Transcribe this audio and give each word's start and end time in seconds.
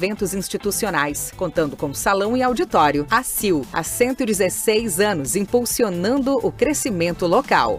eventos 0.00 0.32
institucionais, 0.32 1.32
contando 1.36 1.76
com 1.76 1.92
salão 1.92 2.36
e 2.36 2.40
auditório. 2.40 3.04
A 3.10 3.24
CIL, 3.24 3.66
há 3.72 3.82
116 3.82 5.00
anos, 5.00 5.34
impulsionando 5.34 6.36
o 6.36 6.52
crescimento 6.52 7.26
local. 7.26 7.78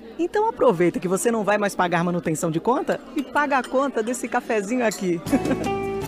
Então 0.23 0.47
aproveita 0.47 0.99
que 0.99 1.07
você 1.07 1.31
não 1.31 1.43
vai 1.43 1.57
mais 1.57 1.73
pagar 1.73 2.03
manutenção 2.03 2.51
de 2.51 2.59
conta 2.59 2.99
e 3.15 3.23
paga 3.23 3.57
a 3.57 3.63
conta 3.63 4.03
desse 4.03 4.27
cafezinho 4.27 4.85
aqui. 4.85 5.19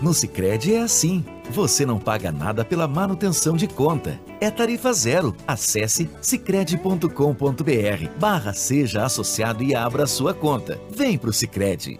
No 0.04 0.14
Sicredi 0.14 0.76
é 0.76 0.82
assim. 0.82 1.26
Você 1.50 1.84
não 1.84 1.98
paga 1.98 2.32
nada 2.32 2.64
pela 2.64 2.88
manutenção 2.88 3.56
de 3.56 3.68
conta. 3.68 4.20
É 4.40 4.52
tarifa 4.52 4.94
zero. 4.94 5.36
Acesse 5.48 6.08
sicredi.com.br 6.22 7.10
barra 8.20 8.54
seja 8.54 9.04
associado 9.04 9.64
e 9.64 9.74
abra 9.74 10.06
sua 10.06 10.32
conta. 10.32 10.80
Vem 10.92 11.18
pro 11.18 11.34
Sicredi. 11.34 12.00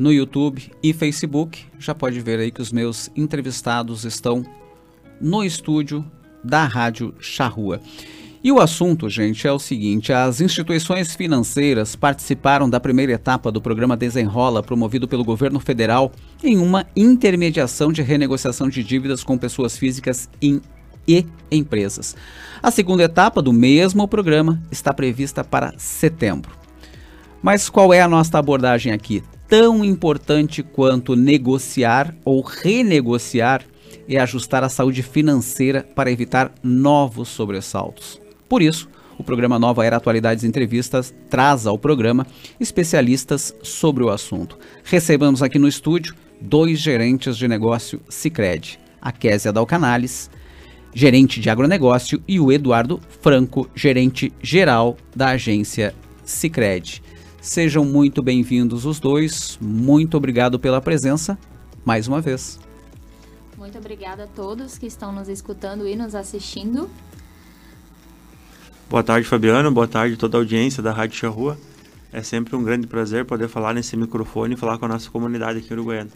no 0.00 0.10
YouTube 0.10 0.72
e 0.82 0.94
Facebook. 0.94 1.62
Já 1.78 1.94
pode 1.94 2.18
ver 2.20 2.40
aí 2.40 2.50
que 2.50 2.62
os 2.62 2.72
meus 2.72 3.10
entrevistados 3.14 4.06
estão 4.06 4.42
no 5.20 5.44
estúdio 5.44 6.02
da 6.42 6.64
Rádio 6.64 7.14
Charrua. 7.20 7.82
E 8.42 8.50
o 8.50 8.58
assunto, 8.58 9.10
gente, 9.10 9.46
é 9.46 9.52
o 9.52 9.58
seguinte: 9.58 10.10
as 10.10 10.40
instituições 10.40 11.14
financeiras 11.14 11.94
participaram 11.94 12.70
da 12.70 12.80
primeira 12.80 13.12
etapa 13.12 13.52
do 13.52 13.60
programa 13.60 13.94
Desenrola, 13.94 14.62
promovido 14.62 15.06
pelo 15.06 15.22
governo 15.22 15.60
federal, 15.60 16.10
em 16.42 16.56
uma 16.56 16.86
intermediação 16.96 17.92
de 17.92 18.00
renegociação 18.00 18.70
de 18.70 18.82
dívidas 18.82 19.22
com 19.22 19.36
pessoas 19.36 19.76
físicas 19.76 20.30
em, 20.40 20.62
e 21.06 21.26
empresas. 21.52 22.16
A 22.62 22.70
segunda 22.70 23.02
etapa 23.02 23.42
do 23.42 23.52
mesmo 23.52 24.08
programa 24.08 24.62
está 24.70 24.94
prevista 24.94 25.44
para 25.44 25.74
setembro. 25.76 26.58
Mas 27.42 27.68
qual 27.68 27.92
é 27.92 28.00
a 28.00 28.08
nossa 28.08 28.38
abordagem 28.38 28.92
aqui? 28.92 29.22
Tão 29.50 29.84
importante 29.84 30.62
quanto 30.62 31.16
negociar 31.16 32.14
ou 32.24 32.40
renegociar 32.40 33.64
é 34.08 34.16
ajustar 34.16 34.62
a 34.62 34.68
saúde 34.68 35.02
financeira 35.02 35.82
para 35.94 36.10
evitar 36.10 36.52
novos 36.62 37.28
sobressaltos. 37.28 38.20
Por 38.48 38.62
isso, 38.62 38.88
o 39.18 39.24
programa 39.24 39.58
Nova 39.58 39.84
Era 39.84 39.96
Atualidades 39.96 40.44
Entrevistas 40.44 41.12
traz 41.28 41.66
ao 41.66 41.76
programa 41.76 42.24
especialistas 42.60 43.52
sobre 43.60 44.04
o 44.04 44.10
assunto. 44.10 44.56
Recebemos 44.84 45.42
aqui 45.42 45.58
no 45.58 45.68
estúdio 45.68 46.14
dois 46.40 46.78
gerentes 46.78 47.36
de 47.36 47.48
negócio 47.48 48.00
Cicred, 48.08 48.78
a 49.02 49.10
Késia 49.10 49.52
Dalcanales, 49.52 50.30
gerente 50.94 51.40
de 51.40 51.50
agronegócio, 51.50 52.22
e 52.26 52.38
o 52.38 52.52
Eduardo 52.52 53.00
Franco, 53.20 53.68
gerente 53.74 54.32
geral 54.40 54.96
da 55.14 55.30
agência 55.30 55.92
Cicred. 56.24 57.02
Sejam 57.40 57.86
muito 57.86 58.22
bem-vindos 58.22 58.84
os 58.84 59.00
dois. 59.00 59.58
Muito 59.62 60.14
obrigado 60.16 60.58
pela 60.58 60.80
presença 60.80 61.38
mais 61.84 62.06
uma 62.06 62.20
vez. 62.20 62.60
Muito 63.56 63.78
obrigada 63.78 64.24
a 64.24 64.26
todos 64.26 64.76
que 64.76 64.86
estão 64.86 65.10
nos 65.10 65.26
escutando 65.26 65.88
e 65.88 65.96
nos 65.96 66.14
assistindo. 66.14 66.90
Boa 68.90 69.02
tarde, 69.02 69.26
Fabiano. 69.26 69.70
Boa 69.70 69.88
tarde 69.88 70.16
toda 70.16 70.36
a 70.36 70.40
audiência 70.40 70.82
da 70.82 70.92
Rádio 70.92 71.16
Charrua. 71.16 71.56
É 72.12 72.22
sempre 72.22 72.54
um 72.56 72.62
grande 72.62 72.86
prazer 72.86 73.24
poder 73.24 73.48
falar 73.48 73.72
nesse 73.72 73.96
microfone 73.96 74.54
e 74.54 74.56
falar 74.56 74.76
com 74.76 74.84
a 74.84 74.88
nossa 74.88 75.08
comunidade 75.08 75.60
aqui 75.60 75.70
em 75.70 75.76
Uruguaiana. 75.76 76.10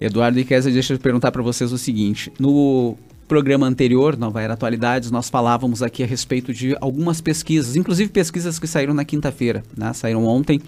Eduardo 0.00 0.38
e 0.38 0.44
Kézia, 0.44 0.72
deixa 0.72 0.94
eu 0.94 0.98
perguntar 0.98 1.32
para 1.32 1.42
vocês 1.42 1.72
o 1.72 1.78
seguinte. 1.78 2.32
No 2.38 2.96
programa 3.28 3.66
anterior, 3.66 4.16
Nova 4.16 4.40
Era 4.40 4.54
Atualidades, 4.54 5.10
nós 5.10 5.28
falávamos 5.28 5.82
aqui 5.82 6.02
a 6.02 6.06
respeito 6.06 6.52
de 6.52 6.74
algumas 6.80 7.20
pesquisas, 7.20 7.76
inclusive 7.76 8.10
pesquisas 8.10 8.58
que 8.58 8.66
saíram 8.66 8.94
na 8.94 9.04
quinta-feira, 9.04 9.62
né? 9.76 9.92
saíram 9.92 10.24
ontem, 10.24 10.62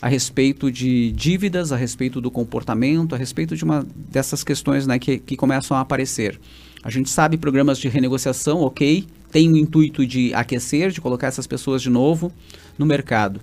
a 0.00 0.08
respeito 0.08 0.72
de 0.72 1.12
dívidas, 1.12 1.70
a 1.70 1.76
respeito 1.76 2.18
do 2.18 2.30
comportamento, 2.30 3.14
a 3.14 3.18
respeito 3.18 3.54
de 3.54 3.62
uma 3.62 3.86
dessas 3.94 4.42
questões 4.42 4.86
né, 4.86 4.98
que, 4.98 5.18
que 5.18 5.36
começam 5.36 5.76
a 5.76 5.80
aparecer. 5.80 6.40
A 6.82 6.88
gente 6.88 7.10
sabe 7.10 7.36
programas 7.36 7.78
de 7.78 7.88
renegociação, 7.88 8.62
ok, 8.62 9.04
tem 9.30 9.52
o 9.52 9.56
intuito 9.56 10.06
de 10.06 10.32
aquecer, 10.32 10.90
de 10.90 11.02
colocar 11.02 11.26
essas 11.26 11.46
pessoas 11.46 11.82
de 11.82 11.90
novo 11.90 12.32
no 12.78 12.86
mercado. 12.86 13.38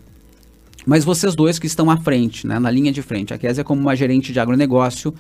Mas 0.88 1.03
vocês 1.03 1.35
dois 1.35 1.59
que 1.59 1.68
estão 1.68 1.91
à 1.91 1.97
frente, 1.97 2.47
né, 2.47 2.57
na 2.57 2.71
linha 2.71 2.91
de 2.91 3.03
frente, 3.03 3.31
a 3.31 3.38
Késia 3.38 3.63
como 3.63 3.81
uma 3.81 3.95
gerente 3.95 4.33
de 4.33 4.39
agronegócio, 4.39 5.13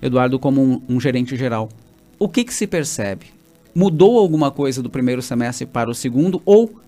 Eduardo 0.00 0.38
como 0.38 0.62
um, 0.62 0.82
um 0.88 1.00
gerente 1.00 1.36
geral 1.36 1.68
o 2.18 2.28
que, 2.28 2.44
que 2.44 2.54
se 2.54 2.66
percebe? 2.66 3.26
Mudou 3.74 4.18
alguma 4.18 4.50
coisa 4.50 4.82
do 4.82 4.88
primeiro 4.88 5.20
semestre 5.20 5.66
para 5.66 5.90
o 5.90 5.94
segundo 5.94 6.40
ou 6.44 6.80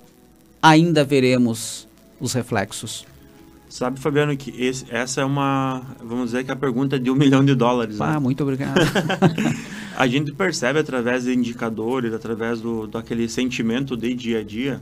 ainda 0.62 1.05
veremos 1.05 1.87
os 2.20 2.32
reflexos? 2.32 3.05
Sabe, 3.69 3.99
Fabiano, 3.99 4.37
que 4.37 4.50
esse, 4.62 4.87
essa 4.90 5.20
é 5.20 5.25
uma, 5.25 5.82
vamos 6.02 6.26
dizer 6.26 6.44
que 6.44 6.50
é 6.50 6.55
a 6.55 6.56
pergunta 6.56 6.99
de 6.99 7.11
um 7.11 7.14
milhão 7.17 7.44
de 7.44 7.55
dólares. 7.55 8.00
Ah, 8.00 8.14
né? 8.14 8.19
muito 8.19 8.43
obrigado. 8.43 8.78
a 9.96 10.06
gente 10.06 10.32
percebe 10.32 10.78
através 10.78 11.25
de 11.25 11.34
indicadores, 11.34 12.12
através 12.14 12.61
do 12.61 12.87
daquele 12.87 13.28
sentimento 13.28 13.96
de 13.96 14.14
dia 14.14 14.38
a 14.40 14.44
dia, 14.44 14.81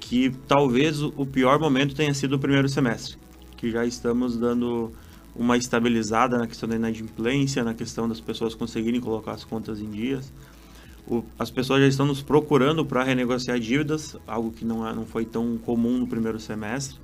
que 0.00 0.34
talvez 0.48 1.00
o 1.00 1.12
o 1.16 1.24
pior 1.24 1.60
momento 1.60 1.94
tenha 1.94 2.12
sido 2.12 2.34
o 2.34 2.38
primeiro 2.38 2.68
semestre, 2.68 3.16
que 3.56 3.70
já 3.70 3.86
estamos 3.86 4.36
dando 4.36 4.92
uma 5.34 5.56
estabilizada 5.56 6.36
na 6.38 6.46
questão 6.46 6.68
da 6.68 6.76
inadimplência, 6.76 7.64
na 7.64 7.74
questão 7.74 8.08
das 8.08 8.20
pessoas 8.20 8.54
conseguirem 8.54 9.00
colocar 9.00 9.32
as 9.32 9.44
contas 9.44 9.80
em 9.80 9.90
dias. 9.90 10.32
O- 11.06 11.24
as 11.38 11.50
pessoas 11.50 11.80
já 11.80 11.88
estão 11.88 12.06
nos 12.06 12.22
procurando 12.22 12.84
para 12.84 13.02
renegociar 13.02 13.58
dívidas, 13.58 14.16
algo 14.26 14.52
que 14.52 14.64
não, 14.64 14.86
é, 14.86 14.94
não 14.94 15.04
foi 15.06 15.24
tão 15.24 15.58
comum 15.58 15.98
no 15.98 16.06
primeiro 16.06 16.38
semestre. 16.38 16.96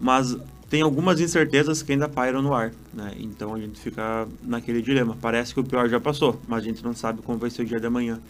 Mas 0.00 0.36
tem 0.68 0.82
algumas 0.82 1.20
incertezas 1.20 1.82
que 1.82 1.92
ainda 1.92 2.08
pairam 2.08 2.42
no 2.42 2.54
ar, 2.54 2.72
né? 2.92 3.12
Então 3.18 3.54
a 3.54 3.60
gente 3.60 3.78
fica 3.80 4.26
naquele 4.42 4.82
dilema. 4.82 5.16
Parece 5.20 5.52
que 5.54 5.60
o 5.60 5.64
pior 5.64 5.88
já 5.88 6.00
passou, 6.00 6.40
mas 6.48 6.62
a 6.62 6.64
gente 6.66 6.82
não 6.82 6.94
sabe 6.94 7.22
como 7.22 7.38
vai 7.38 7.50
ser 7.50 7.62
o 7.62 7.64
dia 7.64 7.78
de 7.78 7.86
amanhã. 7.86 8.20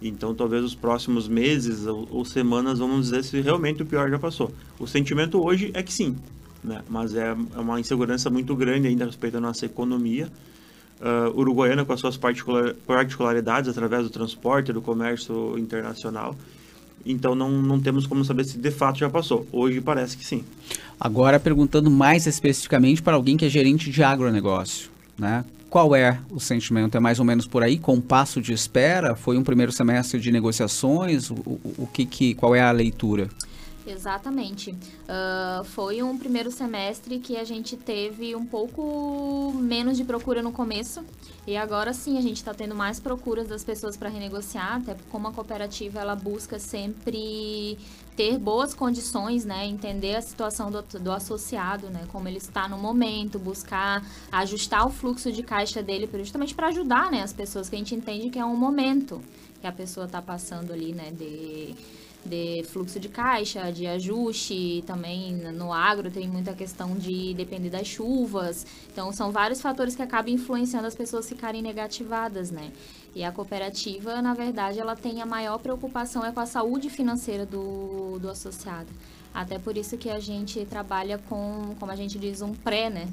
Então 0.00 0.34
talvez 0.34 0.62
os 0.62 0.74
próximos 0.74 1.26
meses 1.26 1.86
ou, 1.86 2.06
ou 2.10 2.24
semanas 2.24 2.78
vamos 2.78 3.06
dizer 3.06 3.24
se 3.24 3.40
realmente 3.40 3.82
o 3.82 3.86
pior 3.86 4.10
já 4.10 4.18
passou. 4.18 4.52
O 4.78 4.86
sentimento 4.86 5.42
hoje 5.44 5.70
é 5.74 5.82
que 5.82 5.92
sim, 5.92 6.16
né? 6.62 6.82
Mas 6.88 7.14
é, 7.14 7.28
é 7.28 7.60
uma 7.60 7.80
insegurança 7.80 8.30
muito 8.30 8.54
grande 8.56 8.88
ainda 8.88 9.04
a 9.04 9.06
respeito 9.06 9.34
da 9.34 9.40
nossa 9.40 9.66
economia. 9.66 10.28
Ah, 11.00 11.30
uruguaiana 11.34 11.84
com 11.84 11.92
as 11.92 12.00
suas 12.00 12.16
particular, 12.16 12.74
particularidades 12.86 13.68
através 13.68 14.04
do 14.04 14.10
transporte, 14.10 14.72
do 14.72 14.80
comércio 14.80 15.58
internacional. 15.58 16.36
Então 17.04 17.34
não, 17.34 17.50
não 17.50 17.80
temos 17.80 18.06
como 18.06 18.24
saber 18.24 18.44
se 18.44 18.58
de 18.58 18.70
fato 18.70 18.98
já 18.98 19.10
passou. 19.10 19.46
Hoje 19.52 19.80
parece 19.80 20.16
que 20.16 20.24
sim. 20.24 20.42
Agora 20.98 21.38
perguntando 21.38 21.90
mais 21.90 22.26
especificamente 22.26 23.02
para 23.02 23.14
alguém 23.14 23.36
que 23.36 23.44
é 23.44 23.48
gerente 23.48 23.90
de 23.90 24.02
agronegócio, 24.02 24.90
né? 25.18 25.44
Qual 25.68 25.94
é 25.94 26.18
o 26.30 26.40
sentimento? 26.40 26.96
É 26.96 27.00
mais 27.00 27.18
ou 27.18 27.24
menos 27.24 27.46
por 27.46 27.62
aí, 27.62 27.76
compasso 27.76 28.40
de 28.40 28.52
espera? 28.52 29.14
Foi 29.14 29.36
um 29.36 29.42
primeiro 29.42 29.72
semestre 29.72 30.18
de 30.18 30.32
negociações? 30.32 31.30
O, 31.30 31.34
o, 31.34 31.74
o 31.78 31.88
que, 31.92 32.06
que 32.06 32.34
qual 32.34 32.54
é 32.54 32.62
a 32.62 32.70
leitura? 32.70 33.28
Exatamente. 33.86 34.74
Ah, 35.08 35.62
foi 35.64 36.02
um 36.02 36.18
primeiro 36.18 36.50
semestre 36.50 37.18
que 37.18 37.36
a 37.36 37.44
gente 37.44 37.76
teve 37.76 38.34
um 38.34 38.44
pouco 38.44 39.52
menos 39.54 39.96
de 39.96 40.04
procura 40.04 40.42
no 40.42 40.52
começo. 40.52 41.04
E 41.46 41.56
agora 41.56 41.92
sim, 41.92 42.18
a 42.18 42.20
gente 42.20 42.38
está 42.38 42.52
tendo 42.52 42.74
mais 42.74 42.98
procuras 42.98 43.46
das 43.46 43.62
pessoas 43.62 43.96
para 43.96 44.08
renegociar, 44.08 44.78
até 44.78 44.96
como 45.10 45.28
a 45.28 45.32
cooperativa 45.32 46.00
ela 46.00 46.16
busca 46.16 46.58
sempre 46.58 47.78
ter 48.16 48.36
boas 48.36 48.74
condições, 48.74 49.44
né? 49.44 49.64
Entender 49.64 50.16
a 50.16 50.22
situação 50.22 50.70
do, 50.72 50.82
do 50.82 51.12
associado, 51.12 51.88
né? 51.88 52.04
Como 52.08 52.26
ele 52.26 52.38
está 52.38 52.68
no 52.68 52.76
momento, 52.76 53.38
buscar 53.38 54.04
ajustar 54.32 54.86
o 54.86 54.90
fluxo 54.90 55.30
de 55.30 55.42
caixa 55.44 55.82
dele, 55.82 56.08
justamente 56.18 56.54
para 56.54 56.68
ajudar, 56.68 57.12
né? 57.12 57.22
As 57.22 57.32
pessoas 57.32 57.68
que 57.68 57.76
a 57.76 57.78
gente 57.78 57.94
entende 57.94 58.30
que 58.30 58.38
é 58.38 58.44
um 58.44 58.56
momento 58.56 59.22
que 59.60 59.66
a 59.66 59.72
pessoa 59.72 60.06
está 60.06 60.20
passando 60.20 60.72
ali, 60.72 60.92
né? 60.92 61.12
De 61.12 61.74
de 62.26 62.62
fluxo 62.64 62.98
de 63.00 63.08
caixa, 63.08 63.70
de 63.70 63.86
ajuste, 63.86 64.82
também 64.86 65.32
no 65.34 65.72
agro 65.72 66.10
tem 66.10 66.28
muita 66.28 66.52
questão 66.52 66.96
de 66.96 67.32
depender 67.34 67.70
das 67.70 67.86
chuvas. 67.86 68.66
Então 68.92 69.12
são 69.12 69.30
vários 69.30 69.60
fatores 69.60 69.94
que 69.94 70.02
acabam 70.02 70.34
influenciando 70.34 70.86
as 70.86 70.94
pessoas 70.94 71.28
ficarem 71.28 71.62
negativadas, 71.62 72.50
né? 72.50 72.72
E 73.14 73.24
a 73.24 73.32
cooperativa, 73.32 74.20
na 74.20 74.34
verdade, 74.34 74.78
ela 74.78 74.94
tem 74.94 75.22
a 75.22 75.26
maior 75.26 75.58
preocupação 75.58 76.22
é 76.22 76.30
com 76.30 76.40
a 76.40 76.44
saúde 76.46 76.90
financeira 76.90 77.46
do, 77.46 78.18
do 78.18 78.28
associado. 78.28 78.88
Até 79.32 79.58
por 79.58 79.76
isso 79.76 79.96
que 79.96 80.10
a 80.10 80.20
gente 80.20 80.64
trabalha 80.66 81.16
com, 81.16 81.74
como 81.78 81.92
a 81.92 81.96
gente 81.96 82.18
diz, 82.18 82.42
um 82.42 82.52
pré, 82.54 82.90
né? 82.90 83.08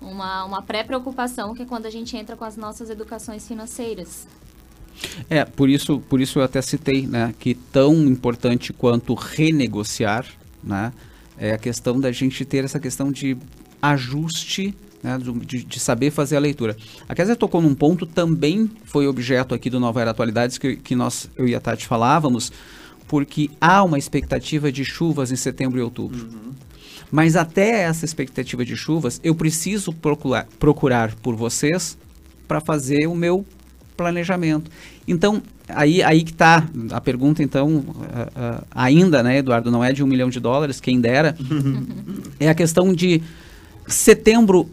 Uma, 0.00 0.44
uma 0.44 0.62
pré-preocupação, 0.62 1.54
que 1.54 1.62
é 1.62 1.66
quando 1.66 1.86
a 1.86 1.90
gente 1.90 2.16
entra 2.16 2.36
com 2.36 2.44
as 2.44 2.56
nossas 2.56 2.88
educações 2.88 3.46
financeiras. 3.46 4.26
É, 5.28 5.44
por 5.44 5.68
isso, 5.68 6.00
por 6.00 6.20
isso 6.20 6.38
eu 6.38 6.44
até 6.44 6.60
citei, 6.60 7.06
né, 7.06 7.34
que 7.38 7.54
tão 7.54 7.94
importante 8.04 8.72
quanto 8.72 9.14
renegociar, 9.14 10.26
né, 10.62 10.92
é 11.38 11.52
a 11.52 11.58
questão 11.58 11.98
da 11.98 12.12
gente 12.12 12.44
ter 12.44 12.64
essa 12.64 12.78
questão 12.78 13.10
de 13.10 13.36
ajuste, 13.80 14.74
né, 15.02 15.18
de, 15.18 15.64
de 15.64 15.80
saber 15.80 16.10
fazer 16.10 16.36
a 16.36 16.40
leitura. 16.40 16.76
A 17.08 17.14
Kézia 17.14 17.34
tocou 17.34 17.62
num 17.62 17.74
ponto, 17.74 18.06
também 18.06 18.70
foi 18.84 19.06
objeto 19.06 19.54
aqui 19.54 19.70
do 19.70 19.80
Nova 19.80 20.00
Era 20.00 20.10
Atualidades, 20.10 20.58
que, 20.58 20.76
que 20.76 20.94
nós, 20.94 21.30
eu 21.36 21.48
e 21.48 21.54
a 21.54 21.60
Tati 21.60 21.86
falávamos, 21.86 22.52
porque 23.08 23.50
há 23.60 23.82
uma 23.82 23.98
expectativa 23.98 24.70
de 24.70 24.84
chuvas 24.84 25.32
em 25.32 25.36
setembro 25.36 25.78
e 25.78 25.82
outubro. 25.82 26.28
Mas 27.10 27.34
até 27.34 27.82
essa 27.82 28.04
expectativa 28.04 28.64
de 28.64 28.76
chuvas, 28.76 29.20
eu 29.24 29.34
preciso 29.34 29.92
procurar, 29.92 30.46
procurar 30.58 31.14
por 31.16 31.34
vocês 31.34 31.98
para 32.46 32.60
fazer 32.60 33.08
o 33.08 33.14
meu 33.14 33.44
planejamento. 34.00 34.70
Então, 35.06 35.42
aí, 35.68 36.02
aí 36.02 36.22
que 36.24 36.32
está 36.32 36.66
a 36.90 37.00
pergunta, 37.00 37.42
então, 37.42 37.84
ah, 38.14 38.28
ah, 38.34 38.64
ainda, 38.74 39.22
né, 39.22 39.38
Eduardo, 39.38 39.70
não 39.70 39.84
é 39.84 39.92
de 39.92 40.02
um 40.02 40.06
milhão 40.06 40.30
de 40.30 40.40
dólares, 40.40 40.80
quem 40.80 41.00
dera, 41.00 41.36
é 42.40 42.48
a 42.48 42.54
questão 42.54 42.94
de 42.94 43.20
setembro 43.86 44.68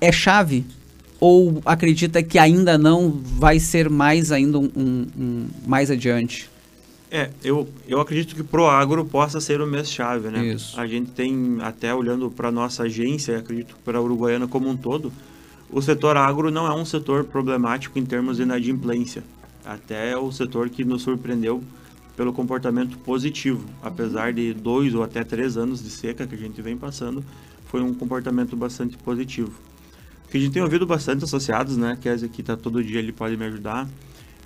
é 0.00 0.12
chave 0.12 0.64
ou 1.18 1.60
acredita 1.66 2.22
que 2.22 2.38
ainda 2.38 2.78
não 2.78 3.10
vai 3.10 3.58
ser 3.58 3.90
mais 3.90 4.30
ainda 4.30 4.58
um, 4.60 4.70
um- 4.76 5.06
um- 5.18 5.46
mais 5.66 5.90
adiante? 5.90 6.48
É, 7.10 7.30
eu, 7.42 7.66
eu 7.88 8.00
acredito 8.00 8.36
que 8.36 8.42
pro 8.44 8.66
agro 8.66 9.04
possa 9.04 9.40
ser 9.40 9.60
o 9.60 9.66
mês-chave, 9.66 10.28
né? 10.28 10.44
Isso. 10.44 10.78
A 10.78 10.86
gente 10.86 11.10
tem, 11.10 11.56
até 11.62 11.92
olhando 11.92 12.30
para 12.30 12.52
nossa 12.52 12.82
agência, 12.84 13.38
acredito 13.38 13.74
para 13.84 13.98
a 13.98 14.00
Uruguaiana 14.02 14.46
como 14.46 14.68
um 14.68 14.76
todo, 14.76 15.10
o 15.70 15.82
setor 15.82 16.16
agro 16.16 16.50
não 16.50 16.66
é 16.66 16.74
um 16.74 16.84
setor 16.84 17.24
problemático 17.24 17.98
em 17.98 18.04
termos 18.04 18.36
de 18.36 18.42
inadimplência. 18.42 19.22
Até 19.64 20.10
é 20.12 20.16
o 20.16 20.32
setor 20.32 20.68
que 20.70 20.84
nos 20.84 21.02
surpreendeu 21.02 21.62
pelo 22.16 22.32
comportamento 22.32 22.98
positivo. 22.98 23.64
Apesar 23.82 24.32
de 24.32 24.54
dois 24.54 24.94
ou 24.94 25.02
até 25.02 25.22
três 25.22 25.56
anos 25.56 25.82
de 25.82 25.90
seca 25.90 26.26
que 26.26 26.34
a 26.34 26.38
gente 26.38 26.60
vem 26.62 26.76
passando, 26.76 27.24
foi 27.66 27.82
um 27.82 27.92
comportamento 27.92 28.56
bastante 28.56 28.96
positivo. 28.96 29.52
O 30.26 30.30
que 30.30 30.38
a 30.38 30.40
gente 30.40 30.52
tem 30.52 30.62
ouvido 30.62 30.86
bastante 30.86 31.24
associados, 31.24 31.76
né? 31.76 31.98
Que 32.00 32.08
aqui 32.08 32.40
está 32.40 32.56
todo 32.56 32.82
dia, 32.82 32.98
ele 32.98 33.12
pode 33.12 33.36
me 33.36 33.44
ajudar 33.46 33.88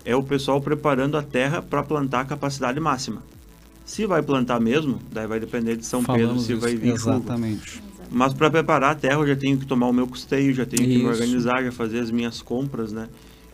é 0.05 0.15
o 0.17 0.23
pessoal 0.23 0.61
preparando 0.61 1.17
a 1.17 1.23
terra 1.23 1.63
para 1.63 1.83
plantar 1.83 2.21
a 2.21 2.25
capacidade 2.25 2.79
máxima. 2.81 3.23
Se 3.85 4.07
vai 4.07 4.23
plantar 4.23 4.61
mesmo, 4.61 5.01
daí 5.11 5.27
vai 5.27 5.41
depender 5.41 5.77
de 5.77 5.85
São 5.85 6.03
Pedro 6.05 6.23
Falamos 6.23 6.45
se 6.45 6.53
isso, 6.53 6.61
vai 6.61 6.77
vir 6.77 6.99
chuva. 6.99 7.39
Mas 8.13 8.35
para 8.35 8.51
preparar 8.51 8.91
a 8.91 8.95
terra 8.95 9.17
eu 9.17 9.27
já 9.27 9.37
tenho 9.37 9.59
que 9.59 9.65
tomar 9.65 9.89
o 9.89 9.93
meu 9.93 10.07
custeio, 10.07 10.53
já 10.53 10.67
tenho 10.67 10.83
que 10.83 10.99
me 10.99 11.05
Isso. 11.05 11.09
organizar, 11.09 11.65
já 11.65 11.73
fazer 11.73 12.01
as 12.01 12.11
minhas 12.11 12.43
compras, 12.43 12.93
né? 12.93 13.09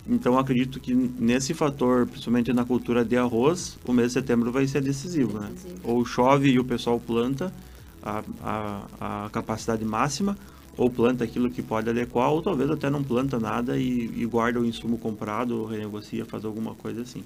Então 0.09 0.33
eu 0.33 0.39
acredito 0.39 0.81
que 0.81 0.95
nesse 0.95 1.55
fator, 1.55 2.07
principalmente 2.07 2.53
na 2.53 2.65
cultura 2.65 3.05
de 3.05 3.17
arroz, 3.17 3.79
o 3.87 3.93
mês 3.93 4.09
de 4.09 4.15
setembro 4.15 4.51
vai 4.51 4.67
ser 4.67 4.81
decisivo, 4.81 5.39
né? 5.39 5.51
Ou 5.85 6.05
chove 6.05 6.51
e 6.51 6.59
o 6.59 6.65
pessoal 6.65 6.99
planta 6.99 7.53
a, 8.03 8.23
a, 8.43 9.27
a 9.27 9.31
capacidade 9.31 9.85
máxima, 9.85 10.37
ou 10.77 10.89
planta 10.89 11.25
aquilo 11.25 11.51
que 11.51 11.63
pode 11.63 11.91
adequar, 11.91 12.31
ou 12.31 12.41
talvez 12.41 12.71
até 12.71 12.89
não 12.89 13.03
planta 13.03 13.39
nada 13.39 13.77
e, 13.77 14.11
e 14.17 14.25
guarda 14.27 14.61
o 14.61 14.65
insumo 14.65 14.97
comprado, 14.97 15.61
ou 15.61 15.67
renegocia, 15.67 16.25
faz 16.25 16.45
alguma 16.45 16.75
coisa 16.75 17.03
assim. 17.03 17.23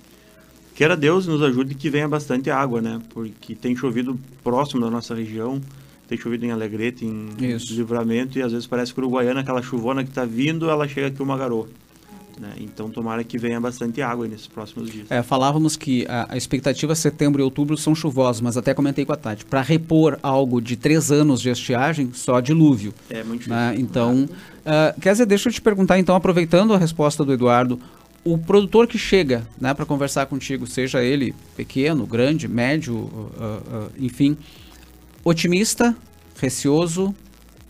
Queira 0.74 0.96
Deus 0.96 1.26
nos 1.26 1.42
ajude 1.42 1.74
que 1.74 1.90
venha 1.90 2.08
bastante 2.08 2.50
água, 2.50 2.80
né? 2.80 3.00
Porque 3.10 3.54
tem 3.54 3.76
chovido 3.76 4.18
próximo 4.42 4.80
da 4.80 4.90
nossa 4.90 5.14
região, 5.14 5.60
tem 6.12 6.18
chovido 6.18 6.44
em 6.44 6.50
Alegrete, 6.50 7.06
em 7.06 7.30
Isso. 7.40 7.72
Livramento, 7.72 8.38
e 8.38 8.42
às 8.42 8.52
vezes 8.52 8.66
parece 8.66 8.92
que 8.92 9.00
Uruguaiana, 9.00 9.40
aquela 9.40 9.62
chuvona 9.62 10.04
que 10.04 10.10
tá 10.10 10.26
vindo, 10.26 10.68
ela 10.68 10.86
chega 10.86 11.06
aqui 11.06 11.22
uma 11.22 11.38
garoa. 11.38 11.66
Né? 12.38 12.50
Então 12.60 12.90
tomara 12.90 13.24
que 13.24 13.38
venha 13.38 13.58
bastante 13.58 14.02
água 14.02 14.28
nesses 14.28 14.46
próximos 14.46 14.90
dias. 14.90 15.10
É, 15.10 15.22
falávamos 15.22 15.74
que 15.74 16.06
a, 16.06 16.34
a 16.34 16.36
expectativa 16.36 16.94
setembro 16.94 17.40
e 17.40 17.44
outubro 17.44 17.78
são 17.78 17.94
chuvosos, 17.94 18.42
mas 18.42 18.58
até 18.58 18.74
comentei 18.74 19.06
com 19.06 19.12
a 19.12 19.16
Tati, 19.16 19.44
para 19.46 19.62
repor 19.62 20.18
algo 20.22 20.60
de 20.60 20.76
três 20.76 21.10
anos 21.10 21.40
de 21.40 21.48
estiagem, 21.48 22.10
só 22.12 22.40
dilúvio. 22.40 22.92
É 23.08 23.22
muito 23.24 23.44
difícil. 23.44 23.54
né? 23.54 23.74
Então, 23.78 24.24
uh, 24.26 25.00
Kézia, 25.00 25.24
deixa 25.24 25.48
eu 25.48 25.52
te 25.52 25.62
perguntar, 25.62 25.98
então, 25.98 26.14
aproveitando 26.14 26.74
a 26.74 26.78
resposta 26.78 27.24
do 27.24 27.32
Eduardo, 27.32 27.80
o 28.22 28.36
produtor 28.36 28.86
que 28.86 28.98
chega 28.98 29.46
né, 29.58 29.72
para 29.72 29.86
conversar 29.86 30.26
contigo, 30.26 30.66
seja 30.66 31.02
ele 31.02 31.34
pequeno, 31.56 32.06
grande, 32.06 32.46
médio, 32.48 32.94
uh, 32.94 33.30
uh, 33.36 33.90
enfim, 33.98 34.36
otimista, 35.24 35.96
receoso, 36.36 37.14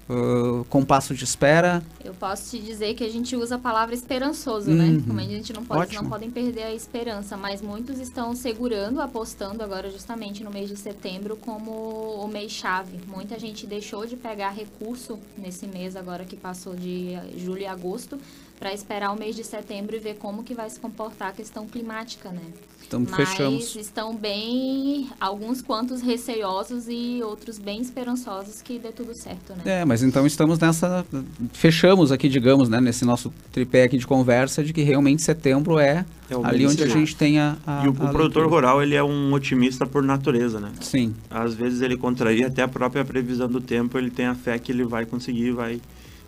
uh, 0.09 0.65
compasso 0.65 1.15
de 1.15 1.25
espera, 1.25 1.83
Eu 2.05 2.15
posso 2.15 2.51
te 2.51 2.63
dizer 2.63 2.95
que 2.95 3.05
a 3.05 3.09
gente 3.09 3.37
usa 3.37 3.57
a 3.57 3.59
palavra 3.59 3.95
esperançoso, 3.95 4.71
né? 4.71 4.85
Uhum. 4.85 5.03
Como 5.03 5.21
a 5.21 5.25
gente 5.25 5.53
não 5.53 5.65
pode, 5.65 5.95
não 5.95 6.09
podem 6.09 6.31
perder 6.31 6.65
a 6.65 6.75
esperança, 6.75 7.37
mas 7.37 7.63
muitos 7.63 7.99
estão 7.99 8.35
segurando, 8.35 9.01
apostando 9.01 9.63
agora 9.63 9.91
justamente 9.91 10.43
no 10.43 10.51
mês 10.51 10.69
de 10.69 10.77
setembro 10.77 11.37
como 11.37 11.71
o 11.71 12.29
mês 12.29 12.53
chave. 12.53 12.99
Muita 13.07 13.39
gente 13.39 13.67
deixou 13.67 14.07
de 14.07 14.17
pegar 14.17 14.51
recurso 14.51 15.19
nesse 15.37 15.67
mês 15.67 15.97
agora 15.97 16.25
que 16.25 16.37
passou 16.37 16.75
de 16.75 17.17
julho 17.37 17.63
e 17.63 17.67
agosto 17.67 18.19
para 18.63 18.73
esperar 18.73 19.11
o 19.11 19.19
mês 19.19 19.35
de 19.35 19.43
setembro 19.43 19.97
e 19.97 19.99
ver 19.99 20.15
como 20.15 20.45
que 20.45 20.55
vai 20.55 20.71
se 20.71 20.79
comportar 20.79 21.31
a 21.31 21.33
questão 21.33 21.67
climática, 21.67 22.31
né? 22.31 22.43
Então 22.87 23.05
Mas 23.11 23.29
fechamos. 23.29 23.75
estão 23.75 24.15
bem, 24.15 25.09
alguns 25.21 25.61
quantos 25.61 26.01
receiosos 26.01 26.87
e 26.89 27.21
outros 27.25 27.59
bem 27.59 27.81
esperançosos 27.81 28.63
que 28.63 28.79
dê 28.79 28.93
tudo 28.93 29.15
certo, 29.15 29.55
né? 29.55 29.81
É, 29.81 29.85
mas 29.85 30.05
então 30.05 30.25
estamos 30.27 30.61
nessa. 30.61 31.05
Fechamos 31.53 32.13
aqui, 32.13 32.29
digamos, 32.29 32.69
né, 32.69 32.81
nesse 32.81 33.05
nosso 33.05 33.33
tripé 33.51 33.83
aqui 33.83 33.99
de 33.99 34.07
conversa, 34.07 34.63
de 34.63 34.73
que 34.73 34.83
realmente 34.83 35.23
setembro 35.23 35.81
é, 35.81 36.05
É 36.31 36.37
o 36.37 36.47
ali 36.47 36.65
onde 36.65 36.85
a 36.85 36.87
gente 36.87 37.17
tem 37.17 37.41
a. 37.41 37.57
a 37.67 37.85
E 37.85 37.89
o, 37.89 37.93
o 37.93 37.95
a 37.95 38.11
produtor 38.11 38.43
leitura. 38.43 38.47
rural, 38.47 38.83
ele 38.83 38.95
é 38.95 39.03
um 39.03 39.33
otimista 39.33 39.87
por 39.87 40.05
natureza, 40.05 40.61
né? 40.61 40.71
Sim. 40.81 41.15
Às 41.29 41.55
vezes 41.55 41.81
ele 41.81 41.97
contraria 41.97 42.47
até 42.47 42.63
a 42.63 42.69
própria 42.69 43.05
previsão 43.05 43.49
do 43.49 43.61
tempo, 43.61 43.99
ele 43.99 44.11
tem 44.11 44.27
a 44.27 44.37
fé 44.37 44.57
que 44.57 44.71
ele 44.71 44.85
vai 44.85 45.05
conseguir, 45.05 45.51
vai 45.51 45.81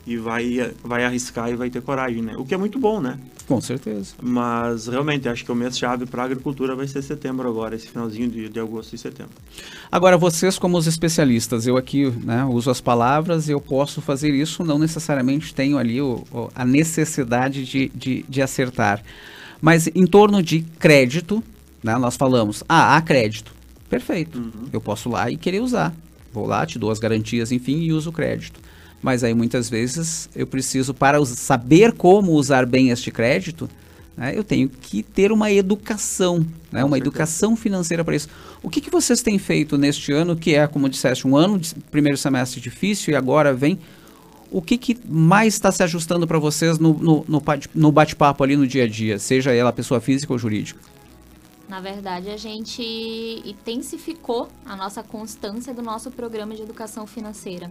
e 0.07 0.17
vai 0.17 0.73
vai 0.83 1.05
arriscar 1.05 1.51
e 1.51 1.57
vai 1.57 1.71
ter 1.71 1.81
coragem, 1.83 2.23
né? 2.23 2.35
O 2.37 2.45
que 2.45 2.55
é 2.55 2.57
muito 2.57 2.79
bom, 2.79 3.01
né? 3.01 3.19
Com 3.47 3.61
certeza. 3.61 4.15
Mas 4.23 4.87
realmente 4.87 5.29
acho 5.29 5.45
que 5.45 5.53
o 5.53 5.55
mês 5.55 5.77
chave 5.79 6.07
para 6.07 6.23
a 6.23 6.25
agricultura 6.25 6.75
vai 6.75 6.87
ser 6.89 7.03
setembro 7.03 7.47
agora, 7.49 7.75
esse 7.77 7.89
finalzinho 7.89 8.29
de, 8.31 8.49
de 8.49 8.59
agosto 8.61 8.95
e 8.95 8.99
setembro. 8.99 9.33
Agora, 9.93 10.17
vocês 10.17 10.59
como 10.59 10.79
os 10.79 10.87
especialistas, 10.87 11.67
eu 11.67 11.77
aqui 11.77 12.11
né, 12.25 12.45
uso 12.47 12.71
as 12.71 12.81
palavras, 12.81 13.49
eu 13.49 13.61
posso 13.61 14.01
fazer 14.01 14.33
isso, 14.35 14.65
não 14.65 14.79
necessariamente 14.79 15.55
tenho 15.55 15.77
ali 15.77 16.01
o, 16.01 16.25
o- 16.33 16.49
a 16.55 16.65
necessidade 16.65 17.65
de, 17.67 17.91
de, 17.95 18.25
de 18.27 18.41
acertar. 18.43 19.03
Mas 19.61 19.89
em 19.95 20.07
torno 20.07 20.43
de 20.43 20.61
crédito, 20.79 21.43
né, 21.83 21.97
nós 21.99 22.17
falamos, 22.17 22.65
ah, 22.69 22.97
há 22.97 23.03
crédito. 23.03 23.53
Perfeito. 23.91 24.43
Eu 24.73 24.81
posso 24.81 25.09
lá 25.11 25.31
e 25.31 25.37
querer 25.37 25.61
usar. 25.61 25.95
Vou 26.33 26.47
lá, 26.47 26.65
te 26.67 26.79
dou 26.79 26.91
as 26.91 26.99
garantias, 26.99 27.53
enfim, 27.53 27.81
e 27.83 27.93
uso 27.93 28.09
o 28.11 28.13
crédito. 28.13 28.59
Mas 29.05 29.23
aí 29.23 29.35
muitas 29.35 29.69
vezes 29.69 30.31
eu 30.35 30.47
preciso, 30.47 30.95
para 30.95 31.23
saber 31.27 31.93
como 31.93 32.33
usar 32.33 32.65
bem 32.65 32.89
este 32.89 33.11
crédito, 33.11 33.69
né, 34.17 34.33
eu 34.35 34.43
tenho 34.43 34.67
que 34.67 35.03
ter 35.03 35.31
uma 35.31 35.53
educação, 35.53 36.43
né, 36.73 36.83
uma 36.83 36.97
educação 36.97 37.55
financeira 37.55 38.03
para 38.03 38.17
isso. 38.17 38.31
O 38.63 38.71
que, 38.71 38.81
que 38.81 38.89
vocês 38.89 39.21
têm 39.21 39.39
feito 39.39 39.77
neste 39.77 40.11
ano, 40.11 40.35
que 40.35 40.55
é, 40.55 40.67
como 40.67 40.89
disseste, 40.89 41.29
um 41.29 41.37
ano 41.37 41.59
de 41.59 41.75
primeiro 41.91 42.17
semestre 42.17 42.63
difícil 42.63 43.13
e 43.13 43.15
agora 43.15 43.53
vem? 43.53 43.79
O 44.51 44.63
que, 44.63 44.79
que 44.79 44.99
mais 45.07 45.53
está 45.53 45.71
se 45.71 45.83
ajustando 45.83 46.27
para 46.27 46.39
vocês 46.39 46.79
no, 46.79 46.95
no, 46.95 47.25
no 47.29 47.41
bate- 47.43 47.69
no 47.75 47.93
bate-papo 47.93 48.43
ali 48.43 48.57
no 48.57 48.67
dia 48.67 48.85
a 48.85 48.89
dia, 48.89 49.19
seja 49.19 49.53
ela 49.53 49.71
pessoa 49.71 50.01
física 50.01 50.33
ou 50.33 50.39
jurídica? 50.39 50.81
Na 51.69 51.81
verdade, 51.81 52.31
a 52.31 52.39
gente 52.39 52.83
intensificou 53.45 54.49
a 54.65 54.75
nossa 54.75 55.03
constância 55.03 55.75
do 55.75 55.83
nosso 55.83 56.11
programa 56.11 56.55
de 56.55 56.63
educação 56.63 57.07
financeira. 57.07 57.71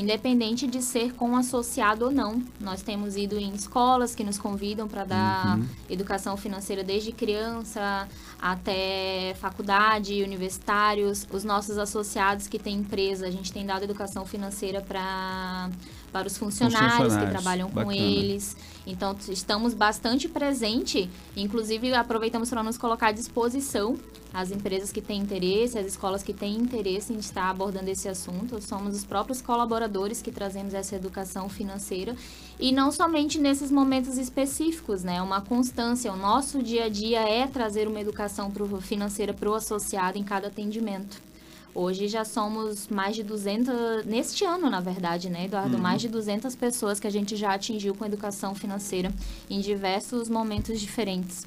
Independente 0.00 0.66
de 0.66 0.80
ser 0.80 1.12
com 1.14 1.36
associado 1.36 2.04
ou 2.06 2.10
não. 2.10 2.42
Nós 2.60 2.82
temos 2.82 3.16
ido 3.16 3.36
em 3.38 3.52
escolas 3.54 4.14
que 4.14 4.22
nos 4.22 4.38
convidam 4.38 4.86
para 4.86 5.04
dar 5.04 5.58
Uhum. 5.58 5.66
educação 5.90 6.36
financeira 6.36 6.84
desde 6.84 7.10
criança 7.12 8.08
até 8.40 9.34
faculdade, 9.40 10.22
universitários. 10.22 11.26
Os 11.32 11.42
nossos 11.42 11.78
associados 11.78 12.46
que 12.46 12.58
têm 12.58 12.76
empresa, 12.76 13.26
a 13.26 13.30
gente 13.30 13.52
tem 13.52 13.66
dado 13.66 13.82
educação 13.84 14.24
financeira 14.24 14.80
para 14.80 15.68
para 16.10 16.26
os 16.26 16.38
funcionários, 16.38 16.90
que 16.90 17.02
funcionários. 17.02 17.30
trabalham 17.32 17.68
com 17.68 17.74
Bacana. 17.74 17.94
eles. 17.94 18.56
Então, 18.88 19.14
estamos 19.28 19.74
bastante 19.74 20.26
presente. 20.28 21.10
Inclusive, 21.36 21.92
aproveitamos 21.92 22.48
para 22.48 22.62
nos 22.62 22.78
colocar 22.78 23.08
à 23.08 23.12
disposição 23.12 23.98
as 24.32 24.50
empresas 24.50 24.90
que 24.90 25.00
têm 25.00 25.20
interesse, 25.20 25.78
as 25.78 25.86
escolas 25.86 26.22
que 26.22 26.32
têm 26.32 26.56
interesse 26.56 27.12
em 27.12 27.18
estar 27.18 27.50
abordando 27.50 27.90
esse 27.90 28.08
assunto. 28.08 28.60
Somos 28.62 28.96
os 28.96 29.04
próprios 29.04 29.42
colaboradores 29.42 30.22
que 30.22 30.32
trazemos 30.32 30.72
essa 30.72 30.96
educação 30.96 31.50
financeira. 31.50 32.16
E 32.58 32.72
não 32.72 32.90
somente 32.90 33.38
nesses 33.38 33.70
momentos 33.70 34.16
específicos, 34.16 35.02
né? 35.02 35.20
Uma 35.20 35.42
constância. 35.42 36.10
O 36.10 36.16
nosso 36.16 36.62
dia 36.62 36.84
a 36.84 36.88
dia 36.88 37.20
é 37.20 37.46
trazer 37.46 37.86
uma 37.86 38.00
educação 38.00 38.50
financeira 38.80 39.34
para 39.34 39.50
o 39.50 39.54
associado 39.54 40.16
em 40.18 40.24
cada 40.24 40.48
atendimento. 40.48 41.27
Hoje 41.74 42.08
já 42.08 42.24
somos 42.24 42.88
mais 42.88 43.14
de 43.14 43.22
200, 43.22 44.04
neste 44.04 44.44
ano, 44.44 44.68
na 44.70 44.80
verdade, 44.80 45.28
né, 45.28 45.44
Eduardo? 45.44 45.76
Uhum. 45.76 45.82
Mais 45.82 46.00
de 46.00 46.08
200 46.08 46.54
pessoas 46.56 46.98
que 46.98 47.06
a 47.06 47.10
gente 47.10 47.36
já 47.36 47.54
atingiu 47.54 47.94
com 47.94 48.04
educação 48.04 48.54
financeira 48.54 49.12
em 49.48 49.60
diversos 49.60 50.28
momentos 50.28 50.80
diferentes. 50.80 51.46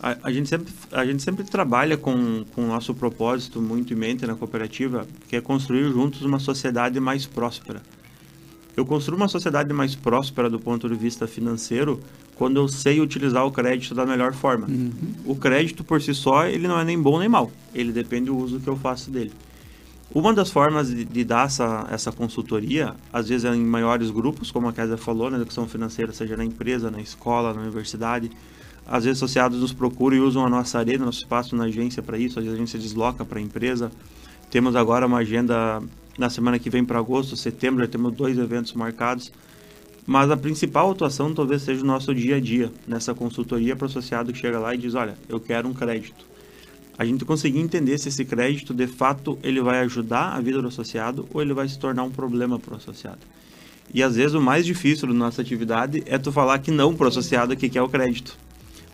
A, 0.00 0.16
a 0.22 0.32
gente 0.32 0.48
sempre, 0.48 0.72
a 0.92 1.04
gente 1.04 1.22
sempre 1.22 1.44
trabalha 1.44 1.96
com, 1.96 2.44
com 2.54 2.64
o 2.64 2.68
nosso 2.68 2.94
propósito 2.94 3.60
muito 3.60 3.92
em 3.92 3.96
mente 3.96 4.26
na 4.26 4.34
cooperativa, 4.34 5.06
que 5.28 5.36
é 5.36 5.40
construir 5.40 5.90
juntos 5.92 6.22
uma 6.22 6.38
sociedade 6.38 7.00
mais 7.00 7.26
próspera. 7.26 7.82
Eu 8.76 8.86
construo 8.86 9.16
uma 9.16 9.26
sociedade 9.26 9.72
mais 9.72 9.96
próspera 9.96 10.48
do 10.48 10.60
ponto 10.60 10.88
de 10.88 10.94
vista 10.94 11.26
financeiro 11.26 12.00
quando 12.36 12.58
eu 12.58 12.68
sei 12.68 13.00
utilizar 13.00 13.44
o 13.44 13.50
crédito 13.50 13.92
da 13.92 14.06
melhor 14.06 14.32
forma. 14.32 14.68
O 15.26 15.34
crédito 15.34 15.82
por 15.82 16.00
si 16.00 16.14
só, 16.14 16.46
ele 16.46 16.68
não 16.68 16.78
é 16.78 16.84
nem 16.84 17.00
bom 17.00 17.18
nem 17.18 17.28
mal. 17.28 17.50
Ele 17.74 17.90
depende 17.90 18.26
do 18.26 18.36
uso 18.36 18.60
que 18.60 18.68
eu 18.68 18.76
faço 18.76 19.10
dele. 19.10 19.32
Uma 20.14 20.32
das 20.32 20.50
formas 20.50 20.88
de, 20.88 21.04
de 21.04 21.22
dar 21.22 21.46
essa, 21.46 21.86
essa 21.90 22.10
consultoria, 22.10 22.94
às 23.12 23.28
vezes 23.28 23.44
é 23.44 23.54
em 23.54 23.64
maiores 23.64 24.10
grupos, 24.10 24.50
como 24.50 24.66
a 24.66 24.72
Kézia 24.72 24.96
falou, 24.96 25.30
na 25.30 25.36
educação 25.36 25.68
financeira, 25.68 26.12
seja 26.12 26.34
na 26.34 26.44
empresa, 26.44 26.90
na 26.90 27.00
escola, 27.00 27.52
na 27.52 27.60
universidade. 27.60 28.30
Às 28.86 29.04
vezes 29.04 29.18
associados 29.18 29.60
nos 29.60 29.74
procuram 29.74 30.16
e 30.16 30.20
usam 30.20 30.46
a 30.46 30.48
nossa 30.48 30.78
arena, 30.78 31.04
nosso 31.04 31.18
espaço 31.18 31.54
na 31.54 31.64
agência 31.64 32.02
para 32.02 32.16
isso. 32.16 32.38
Às 32.38 32.46
vezes 32.46 32.58
a 32.58 32.58
gente 32.58 32.70
se 32.70 32.78
desloca 32.78 33.22
para 33.22 33.38
a 33.38 33.42
empresa. 33.42 33.92
Temos 34.50 34.74
agora 34.74 35.06
uma 35.06 35.18
agenda 35.18 35.82
na 36.16 36.30
semana 36.30 36.58
que 36.58 36.70
vem 36.70 36.84
para 36.84 36.98
agosto, 36.98 37.36
setembro, 37.36 37.84
já 37.84 37.90
temos 37.90 38.14
dois 38.14 38.38
eventos 38.38 38.72
marcados. 38.72 39.30
Mas 40.06 40.30
a 40.30 40.38
principal 40.38 40.90
atuação 40.90 41.34
talvez 41.34 41.60
seja 41.60 41.82
o 41.82 41.86
nosso 41.86 42.14
dia 42.14 42.36
a 42.36 42.40
dia, 42.40 42.72
nessa 42.86 43.12
consultoria 43.14 43.76
para 43.76 43.84
o 43.84 43.90
associado 43.90 44.32
que 44.32 44.38
chega 44.38 44.58
lá 44.58 44.74
e 44.74 44.78
diz, 44.78 44.94
olha, 44.94 45.18
eu 45.28 45.38
quero 45.38 45.68
um 45.68 45.74
crédito. 45.74 46.24
A 46.98 47.04
gente 47.04 47.24
conseguir 47.24 47.60
entender 47.60 47.96
se 47.96 48.08
esse 48.08 48.24
crédito, 48.24 48.74
de 48.74 48.88
fato, 48.88 49.38
ele 49.40 49.60
vai 49.60 49.78
ajudar 49.80 50.32
a 50.32 50.40
vida 50.40 50.60
do 50.60 50.66
associado 50.66 51.28
ou 51.32 51.40
ele 51.40 51.54
vai 51.54 51.68
se 51.68 51.78
tornar 51.78 52.02
um 52.02 52.10
problema 52.10 52.58
para 52.58 52.74
o 52.74 52.76
associado. 52.76 53.20
E 53.94 54.02
às 54.02 54.16
vezes 54.16 54.34
o 54.34 54.40
mais 54.40 54.66
difícil 54.66 55.06
da 55.06 55.14
nossa 55.14 55.40
atividade 55.40 56.02
é 56.06 56.18
tu 56.18 56.32
falar 56.32 56.58
que 56.58 56.72
não 56.72 56.96
para 56.96 57.04
o 57.04 57.08
associado 57.08 57.56
que 57.56 57.68
quer 57.68 57.82
o 57.82 57.88
crédito. 57.88 58.36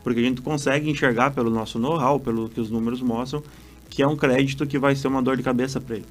Porque 0.02 0.20
a 0.20 0.22
gente 0.22 0.42
consegue 0.42 0.90
enxergar 0.90 1.30
pelo 1.30 1.48
nosso 1.48 1.78
know-how, 1.78 2.20
pelo 2.20 2.50
que 2.50 2.60
os 2.60 2.70
números 2.70 3.00
mostram, 3.00 3.42
que 3.88 4.02
é 4.02 4.06
um 4.06 4.16
crédito 4.16 4.66
que 4.66 4.78
vai 4.78 4.94
ser 4.94 5.08
uma 5.08 5.22
dor 5.22 5.38
de 5.38 5.42
cabeça 5.42 5.80
para 5.80 5.96
ele. 5.96 6.06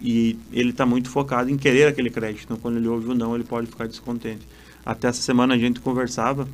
E 0.00 0.38
ele 0.52 0.70
está 0.70 0.86
muito 0.86 1.10
focado 1.10 1.50
em 1.50 1.56
querer 1.56 1.88
aquele 1.88 2.10
crédito. 2.10 2.44
Então, 2.44 2.56
quando 2.56 2.76
ele 2.76 2.86
ouve 2.86 3.08
o 3.08 3.14
não, 3.14 3.34
ele 3.34 3.44
pode 3.44 3.66
ficar 3.66 3.88
descontente. 3.88 4.46
Até 4.86 5.08
essa 5.08 5.20
semana 5.20 5.54
a 5.54 5.58
gente 5.58 5.80
conversava 5.80 6.46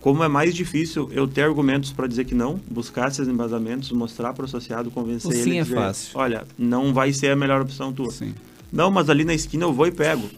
como 0.00 0.22
é 0.22 0.28
mais 0.28 0.54
difícil 0.54 1.08
eu 1.12 1.26
ter 1.26 1.42
argumentos 1.42 1.92
para 1.92 2.06
dizer 2.06 2.24
que 2.24 2.34
não, 2.34 2.60
buscar 2.70 3.08
esses 3.08 3.26
embasamentos, 3.28 3.90
mostrar 3.92 4.32
para 4.32 4.42
o 4.42 4.44
associado, 4.46 4.90
convencer 4.90 5.30
O 5.30 5.34
ele. 5.34 5.42
sim 5.42 5.58
é 5.58 5.62
dizer, 5.62 5.74
fácil. 5.74 6.10
Olha, 6.18 6.44
não 6.58 6.94
vai 6.94 7.12
ser 7.12 7.30
a 7.30 7.36
melhor 7.36 7.60
opção 7.62 7.92
tua. 7.92 8.12
Não, 8.72 8.90
mas 8.90 9.10
ali 9.10 9.24
na 9.24 9.34
esquina 9.34 9.64
eu 9.64 9.72
vou 9.72 9.86
e 9.86 9.90
pego. 9.92 10.28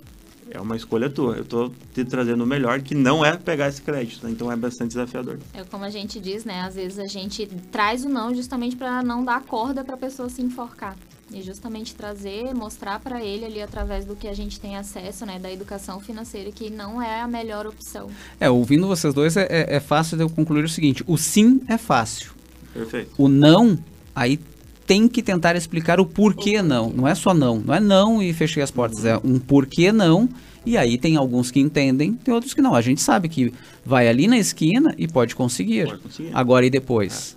É 0.53 0.61
uma 0.61 0.75
escolha 0.77 1.09
tua. 1.09 1.37
Eu 1.37 1.43
estou 1.43 1.73
te 1.95 2.05
trazendo 2.05 2.43
o 2.43 2.47
melhor, 2.47 2.81
que 2.81 2.93
não 2.95 3.25
é 3.25 3.37
pegar 3.37 3.69
esse 3.69 3.81
crédito. 3.83 4.25
né? 4.25 4.33
Então 4.33 4.51
é 4.51 4.57
bastante 4.57 4.89
desafiador. 4.89 5.39
É 5.55 5.63
como 5.63 5.85
a 5.85 5.91
gente 5.91 6.19
diz, 6.19 6.45
né? 6.45 6.63
Às 6.63 6.75
vezes 6.75 6.99
a 6.99 7.07
gente 7.07 7.47
traz 7.71 8.05
o 8.05 8.09
não 8.09 8.35
justamente 8.35 8.75
para 8.75 9.01
não 9.03 9.25
dar 9.25 9.43
corda 9.43 9.85
para 9.85 9.95
a 9.95 9.99
pessoa 9.99 10.29
se 10.29 10.43
enforcar. 10.43 10.97
E 11.33 11.43
justamente 11.43 11.95
trazer, 11.95 12.53
mostrar 12.55 12.99
para 12.99 13.23
ele 13.25 13.45
ali 13.45 13.63
através 13.63 14.05
do 14.05 14.17
que 14.17 14.27
a 14.27 14.35
gente 14.35 14.59
tem 14.59 14.77
acesso, 14.77 15.25
né, 15.25 15.39
da 15.39 15.51
educação 15.51 16.01
financeira, 16.01 16.51
que 16.51 16.69
não 16.71 17.01
é 17.01 17.21
a 17.21 17.29
melhor 17.29 17.67
opção. 17.67 18.09
É, 18.41 18.51
ouvindo 18.51 18.89
vocês 18.89 19.15
dois, 19.15 19.37
é, 19.37 19.47
é- 19.49 19.77
é 19.77 19.81
fácil 19.81 20.17
de 20.17 20.25
eu 20.25 20.29
concluir 20.31 20.65
o 20.65 20.69
seguinte: 20.69 21.05
o 21.07 21.17
sim 21.17 21.61
é 21.69 21.79
fácil. 21.79 22.33
Perfeito. 22.75 23.13
O 23.17 23.29
não, 23.29 23.79
aí 24.15 24.41
tem 24.87 25.07
que 25.07 25.23
tentar 25.23 25.55
explicar 25.55 26.01
o 26.01 26.07
porquê 26.07 26.61
não. 26.63 26.91
Não 26.91 27.07
é 27.07 27.15
só 27.15 27.33
não. 27.33 27.61
Não 27.61 27.75
é 27.75 27.79
não 27.79 28.21
e 28.21 28.33
fechei 28.33 28.61
as 28.63 28.71
portas. 28.73 29.05
É 29.05 29.17
um 29.23 29.39
porquê 29.39 29.93
não. 29.93 30.29
E 30.67 30.77
aí 30.77 30.99
tem 30.99 31.17
alguns 31.17 31.51
que 31.51 31.59
entendem, 31.61 32.13
tem 32.15 32.35
outros 32.35 32.53
que 32.53 32.61
não. 32.61 32.75
A 32.75 32.81
gente 32.83 33.01
sabe 33.01 33.29
que 33.29 33.55
vai 33.87 34.09
ali 34.09 34.27
na 34.27 34.37
esquina 34.37 34.95
e 34.99 35.07
pode 35.09 35.35
conseguir. 35.37 35.87
Pode 35.87 36.01
conseguir. 36.03 36.31
Agora 36.35 36.67
e 36.67 36.71
depois? 36.71 37.37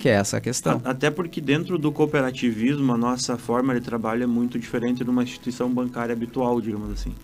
Que 0.00 0.08
é 0.08 0.12
essa 0.12 0.38
a 0.38 0.40
questão. 0.40 0.80
A- 0.84 0.90
Até 0.90 1.10
porque 1.10 1.40
dentro 1.40 1.78
do 1.78 1.92
cooperativismo 1.92 2.92
a 2.92 2.96
nossa 2.96 3.36
forma 3.38 3.74
de 3.74 3.80
trabalho 3.82 4.24
é 4.24 4.26
muito 4.26 4.58
diferente 4.58 5.04
de 5.04 5.10
uma 5.10 5.22
instituição 5.22 5.70
bancária 5.72 6.12
habitual, 6.12 6.60
digamos 6.60 6.90
assim. 6.90 7.14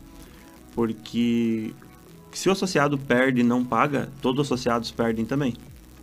Porque 0.74 1.72
se 2.32 2.48
o 2.48 2.52
associado 2.52 2.98
perde 2.98 3.40
e 3.40 3.44
não 3.44 3.64
paga, 3.64 4.08
todos 4.20 4.42
os 4.42 4.46
associados 4.52 4.90
perdem 4.90 5.24
também. 5.24 5.54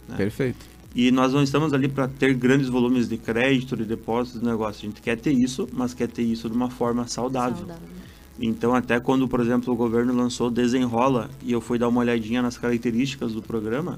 né? 0.09 0.15
Perfeito. 0.17 0.65
E 0.95 1.09
nós 1.11 1.31
não 1.33 1.41
estamos 1.43 1.73
ali 1.73 1.87
para 1.87 2.07
ter 2.07 2.33
grandes 2.33 2.67
volumes 2.69 3.07
de 3.07 3.17
crédito, 3.17 3.75
de 3.77 3.83
depósitos, 3.85 4.41
de 4.41 4.45
negócio. 4.47 4.85
A 4.85 4.89
gente 4.89 5.01
quer 5.01 5.15
ter 5.17 5.31
isso, 5.31 5.67
mas 5.73 5.93
quer 5.93 6.07
ter 6.07 6.23
isso 6.23 6.49
de 6.49 6.55
uma 6.55 6.69
forma 6.69 7.07
saudável. 7.07 7.65
Então, 8.39 8.73
até 8.75 8.99
quando, 8.99 9.27
por 9.27 9.39
exemplo, 9.39 9.71
o 9.73 9.75
governo 9.77 10.13
lançou 10.13 10.49
Desenrola 10.51 11.29
e 11.43 11.51
eu 11.51 11.61
fui 11.61 11.77
dar 11.79 11.87
uma 11.87 11.99
olhadinha 12.01 12.41
nas 12.41 12.57
características 12.57 13.31
do 13.33 13.41
programa, 13.41 13.97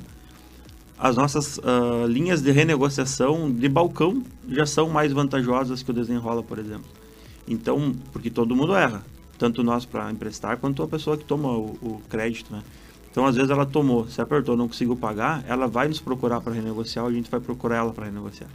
as 0.97 1.15
nossas 1.15 1.59
ah, 1.63 2.05
linhas 2.07 2.41
de 2.41 2.51
renegociação 2.51 3.51
de 3.51 3.67
balcão 3.67 4.23
já 4.47 4.65
são 4.65 4.89
mais 4.89 5.11
vantajosas 5.11 5.83
que 5.83 5.91
o 5.91 5.93
Desenrola, 5.93 6.41
por 6.41 6.59
exemplo. 6.59 6.89
Então, 7.47 7.93
porque 8.11 8.29
todo 8.29 8.55
mundo 8.55 8.75
erra, 8.75 9.03
tanto 9.37 9.63
nós 9.63 9.85
para 9.85 10.11
emprestar 10.11 10.57
quanto 10.57 10.81
a 10.81 10.87
pessoa 10.87 11.17
que 11.17 11.25
toma 11.25 11.49
o, 11.49 11.77
o 11.81 12.01
crédito, 12.09 12.51
né? 12.51 12.63
Então, 13.11 13.25
às 13.25 13.35
vezes, 13.35 13.49
ela 13.49 13.65
tomou, 13.65 14.09
se 14.09 14.19
apertou, 14.19 14.57
não 14.57 14.67
conseguiu 14.67 14.95
pagar, 14.95 15.41
ela 15.47 15.67
vai 15.67 15.87
nos 15.87 16.01
procurar 16.01 16.41
para 16.41 16.51
renegociar, 16.51 17.05
ou 17.05 17.11
a 17.11 17.13
gente 17.13 17.31
vai 17.31 17.39
procurar 17.39 17.77
ela 17.77 17.93
para 17.93 18.05
renegociar. 18.05 18.49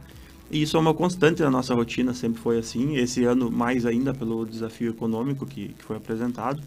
E 0.51 0.61
isso 0.61 0.77
é 0.77 0.79
uma 0.79 0.93
constante 0.93 1.41
na 1.41 1.49
nossa 1.49 1.73
rotina, 1.73 2.13
sempre 2.13 2.39
foi 2.39 2.59
assim. 2.59 2.95
Esse 2.95 3.23
ano, 3.23 3.49
mais 3.49 3.87
ainda, 3.87 4.13
pelo 4.13 4.45
desafio 4.45 4.91
econômico 4.91 5.47
que, 5.47 5.69
que 5.69 5.83
foi 5.83 5.97
apresentado. 5.97 6.61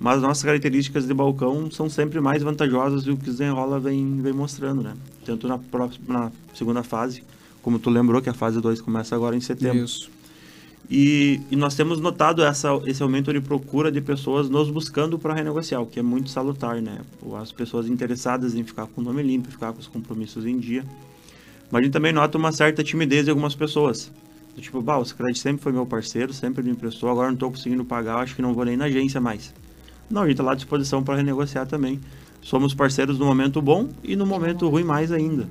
Mas 0.00 0.20
nossas 0.20 0.42
características 0.42 1.06
de 1.06 1.14
balcão 1.14 1.70
são 1.70 1.88
sempre 1.88 2.20
mais 2.20 2.42
vantajosas 2.42 3.04
do 3.04 3.16
que 3.16 3.30
o 3.30 3.32
Zenrola 3.32 3.78
vem, 3.78 4.20
vem 4.20 4.32
mostrando, 4.32 4.82
né? 4.82 4.94
Tanto 5.24 5.46
na, 5.46 5.58
próxima, 5.58 6.04
na 6.08 6.32
segunda 6.54 6.82
fase, 6.82 7.22
como 7.62 7.78
tu 7.78 7.88
lembrou 7.88 8.20
que 8.20 8.28
a 8.28 8.34
fase 8.34 8.60
2 8.60 8.80
começa 8.80 9.14
agora 9.14 9.36
em 9.36 9.40
setembro. 9.40 9.84
Isso. 9.84 10.10
E, 10.90 11.40
e, 11.50 11.56
nós 11.56 11.74
temos 11.74 12.00
notado 12.00 12.42
essa, 12.42 12.68
esse 12.84 13.02
aumento 13.02 13.32
de 13.32 13.40
procura 13.40 13.90
de 13.90 14.00
pessoas 14.00 14.50
nos 14.50 14.68
buscando 14.68 15.18
para 15.18 15.32
renegociar, 15.32 15.80
o 15.80 15.86
que 15.86 16.00
é 16.00 16.02
muito 16.02 16.28
salutar, 16.28 16.82
né? 16.82 16.98
As 17.40 17.52
pessoas 17.52 17.88
interessadas 17.88 18.54
em 18.54 18.64
ficar 18.64 18.86
com 18.86 19.00
o 19.00 19.04
nome 19.04 19.22
limpo, 19.22 19.50
ficar 19.50 19.72
com 19.72 19.78
os 19.78 19.86
compromissos 19.86 20.44
em 20.44 20.58
dia. 20.58 20.84
Mas 21.70 21.80
a 21.80 21.84
gente 21.84 21.92
também 21.92 22.12
nota 22.12 22.36
uma 22.36 22.52
certa 22.52 22.84
timidez 22.84 23.24
de 23.24 23.30
algumas 23.30 23.54
pessoas. 23.54 24.10
Tipo, 24.58 24.82
bah, 24.82 24.98
o 24.98 25.04
Sicredi 25.04 25.38
sempre 25.38 25.62
foi 25.62 25.72
meu 25.72 25.86
parceiro, 25.86 26.32
sempre 26.34 26.62
me 26.62 26.70
emprestou, 26.70 27.08
agora 27.08 27.28
não 27.28 27.34
estou 27.34 27.50
conseguindo 27.50 27.84
pagar, 27.84 28.18
acho 28.18 28.36
que 28.36 28.42
não 28.42 28.52
vou 28.52 28.64
nem 28.64 28.76
na 28.76 28.84
agência 28.84 29.20
mais. 29.20 29.54
Não, 30.12 30.20
a 30.20 30.24
gente 30.26 30.34
está 30.34 30.44
lá 30.44 30.52
à 30.52 30.54
disposição 30.54 31.02
para 31.02 31.16
renegociar 31.16 31.66
também. 31.66 31.98
Somos 32.42 32.74
parceiros 32.74 33.18
no 33.18 33.24
momento 33.24 33.62
bom 33.62 33.88
e 34.04 34.14
no 34.14 34.26
momento 34.26 34.68
ruim 34.68 34.84
mais 34.84 35.10
ainda. 35.10 35.48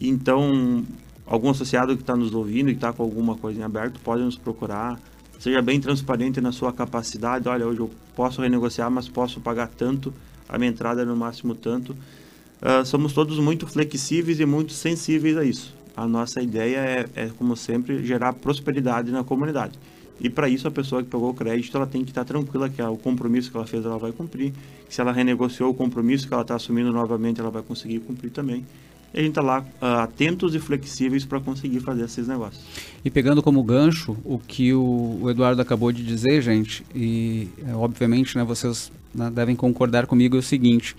Então, 0.00 0.82
algum 1.26 1.50
associado 1.50 1.94
que 1.94 2.02
está 2.02 2.16
nos 2.16 2.32
ouvindo 2.32 2.70
e 2.70 2.72
está 2.72 2.90
com 2.90 3.02
alguma 3.02 3.36
coisa 3.36 3.60
em 3.60 3.62
aberto, 3.62 4.00
pode 4.00 4.22
nos 4.22 4.38
procurar. 4.38 4.98
Seja 5.38 5.60
bem 5.60 5.78
transparente 5.78 6.40
na 6.40 6.52
sua 6.52 6.72
capacidade. 6.72 7.46
Olha, 7.50 7.66
hoje 7.66 7.80
eu 7.80 7.90
posso 8.16 8.40
renegociar, 8.40 8.90
mas 8.90 9.10
posso 9.10 9.40
pagar 9.40 9.68
tanto, 9.68 10.10
a 10.48 10.56
minha 10.56 10.70
entrada 10.70 11.02
é 11.02 11.04
no 11.04 11.14
máximo 11.14 11.54
tanto. 11.54 11.92
Uh, 11.92 12.86
somos 12.86 13.12
todos 13.12 13.38
muito 13.38 13.66
flexíveis 13.66 14.40
e 14.40 14.46
muito 14.46 14.72
sensíveis 14.72 15.36
a 15.36 15.44
isso. 15.44 15.74
A 15.94 16.06
nossa 16.06 16.40
ideia 16.40 16.78
é, 16.78 17.06
é 17.14 17.30
como 17.36 17.54
sempre, 17.58 18.02
gerar 18.06 18.32
prosperidade 18.32 19.10
na 19.10 19.22
comunidade. 19.22 19.78
E 20.22 20.30
para 20.30 20.48
isso 20.48 20.68
a 20.68 20.70
pessoa 20.70 21.02
que 21.02 21.10
pegou 21.10 21.30
o 21.30 21.34
crédito, 21.34 21.76
ela 21.76 21.86
tem 21.86 22.04
que 22.04 22.12
estar 22.12 22.24
tá 22.24 22.28
tranquila 22.28 22.70
que 22.70 22.80
o 22.80 22.96
compromisso 22.96 23.50
que 23.50 23.56
ela 23.56 23.66
fez, 23.66 23.84
ela 23.84 23.98
vai 23.98 24.12
cumprir. 24.12 24.52
Se 24.88 25.00
ela 25.00 25.10
renegociou 25.10 25.70
o 25.70 25.74
compromisso 25.74 26.28
que 26.28 26.32
ela 26.32 26.42
está 26.42 26.54
assumindo 26.54 26.92
novamente, 26.92 27.40
ela 27.40 27.50
vai 27.50 27.62
conseguir 27.62 27.98
cumprir 27.98 28.30
também. 28.30 28.64
E 29.12 29.18
a 29.18 29.20
gente 29.20 29.30
está 29.30 29.42
lá 29.42 29.60
uh, 29.60 29.84
atentos 29.84 30.54
e 30.54 30.60
flexíveis 30.60 31.24
para 31.24 31.40
conseguir 31.40 31.80
fazer 31.80 32.04
esses 32.04 32.28
negócios. 32.28 32.64
E 33.04 33.10
pegando 33.10 33.42
como 33.42 33.62
gancho 33.64 34.16
o 34.24 34.38
que 34.38 34.72
o, 34.72 35.18
o 35.22 35.28
Eduardo 35.28 35.60
acabou 35.60 35.90
de 35.90 36.04
dizer, 36.04 36.40
gente, 36.40 36.86
e 36.94 37.48
é, 37.66 37.74
obviamente 37.74 38.38
né, 38.38 38.44
vocês 38.44 38.92
né, 39.12 39.28
devem 39.28 39.56
concordar 39.56 40.06
comigo, 40.06 40.36
é 40.36 40.38
o 40.38 40.42
seguinte: 40.42 40.96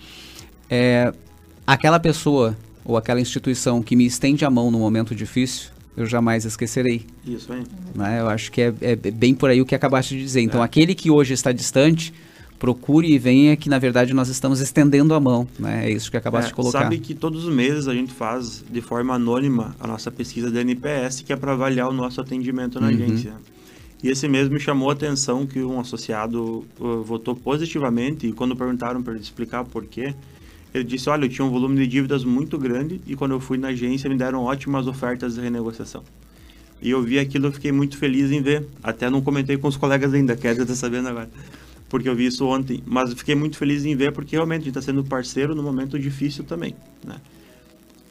é, 0.68 1.12
aquela 1.66 1.98
pessoa 1.98 2.56
ou 2.84 2.98
aquela 2.98 3.20
instituição 3.20 3.82
que 3.82 3.96
me 3.96 4.04
estende 4.04 4.44
a 4.44 4.50
mão 4.50 4.70
no 4.70 4.78
momento 4.78 5.14
difícil, 5.14 5.70
eu 5.96 6.06
jamais 6.06 6.44
esquecerei. 6.44 7.06
Isso 7.26 7.52
aí. 7.52 7.62
Né? 7.94 8.20
Eu 8.20 8.28
acho 8.28 8.50
que 8.50 8.60
é, 8.60 8.74
é, 8.80 8.96
bem 8.96 9.34
por 9.34 9.50
aí 9.50 9.60
o 9.60 9.66
que 9.66 9.74
acabaste 9.74 10.16
de 10.16 10.22
dizer. 10.22 10.40
Então, 10.40 10.60
é. 10.60 10.64
aquele 10.64 10.94
que 10.94 11.10
hoje 11.10 11.34
está 11.34 11.52
distante, 11.52 12.12
procure 12.58 13.12
e 13.12 13.18
venha 13.18 13.56
que 13.56 13.68
na 13.68 13.78
verdade 13.78 14.14
nós 14.14 14.28
estamos 14.28 14.60
estendendo 14.60 15.14
a 15.14 15.20
mão, 15.20 15.46
né? 15.58 15.86
É 15.86 15.92
isso 15.92 16.10
que 16.10 16.16
acabaste 16.16 16.48
é, 16.48 16.50
de 16.50 16.54
colocar. 16.54 16.82
Sabe 16.82 16.98
que 16.98 17.14
todos 17.14 17.44
os 17.44 17.54
meses 17.54 17.88
a 17.88 17.94
gente 17.94 18.12
faz 18.12 18.64
de 18.70 18.80
forma 18.80 19.14
anônima 19.14 19.76
a 19.78 19.86
nossa 19.86 20.10
pesquisa 20.10 20.50
da 20.50 20.60
NPS, 20.60 21.20
que 21.20 21.32
é 21.32 21.36
para 21.36 21.52
avaliar 21.52 21.88
o 21.88 21.92
nosso 21.92 22.20
atendimento 22.20 22.80
na 22.80 22.88
uhum. 22.88 22.94
agência. 22.94 23.34
E 24.02 24.10
esse 24.10 24.28
mês 24.28 24.48
me 24.48 24.60
chamou 24.60 24.90
a 24.90 24.92
atenção 24.92 25.46
que 25.46 25.62
um 25.62 25.80
associado 25.80 26.64
uh, 26.78 27.02
votou 27.02 27.34
positivamente 27.34 28.26
e 28.26 28.32
quando 28.32 28.54
perguntaram 28.54 29.02
para 29.02 29.14
ele 29.14 29.22
explicar 29.22 29.64
por 29.64 29.86
quê, 29.86 30.14
ele 30.74 30.84
disse, 30.84 31.08
olha, 31.08 31.24
eu 31.24 31.28
tinha 31.28 31.44
um 31.44 31.50
volume 31.50 31.76
de 31.76 31.86
dívidas 31.86 32.24
muito 32.24 32.58
grande 32.58 33.00
e 33.06 33.16
quando 33.16 33.30
eu 33.30 33.40
fui 33.40 33.56
na 33.56 33.68
agência 33.68 34.10
me 34.10 34.16
deram 34.16 34.42
ótimas 34.42 34.86
ofertas 34.86 35.36
de 35.36 35.40
renegociação. 35.40 36.02
E 36.82 36.90
eu 36.90 37.00
vi 37.02 37.18
aquilo, 37.18 37.46
eu 37.46 37.52
fiquei 37.52 37.72
muito 37.72 37.96
feliz 37.96 38.30
em 38.30 38.42
ver. 38.42 38.66
Até 38.82 39.08
não 39.08 39.22
comentei 39.22 39.56
com 39.56 39.68
os 39.68 39.76
colegas 39.76 40.12
ainda, 40.12 40.36
quer 40.36 40.58
estar 40.58 40.74
sabendo 40.74 41.08
agora 41.08 41.30
porque 41.94 42.08
eu 42.08 42.16
vi 42.16 42.26
isso 42.26 42.44
ontem, 42.44 42.82
mas 42.84 43.14
fiquei 43.14 43.36
muito 43.36 43.56
feliz 43.56 43.84
em 43.84 43.94
ver 43.94 44.10
porque 44.10 44.34
realmente 44.34 44.62
a 44.62 44.64
gente 44.64 44.76
está 44.76 44.82
sendo 44.82 45.04
parceiro 45.04 45.54
no 45.54 45.62
momento 45.62 45.96
difícil 45.96 46.42
também, 46.42 46.74
né? 47.04 47.20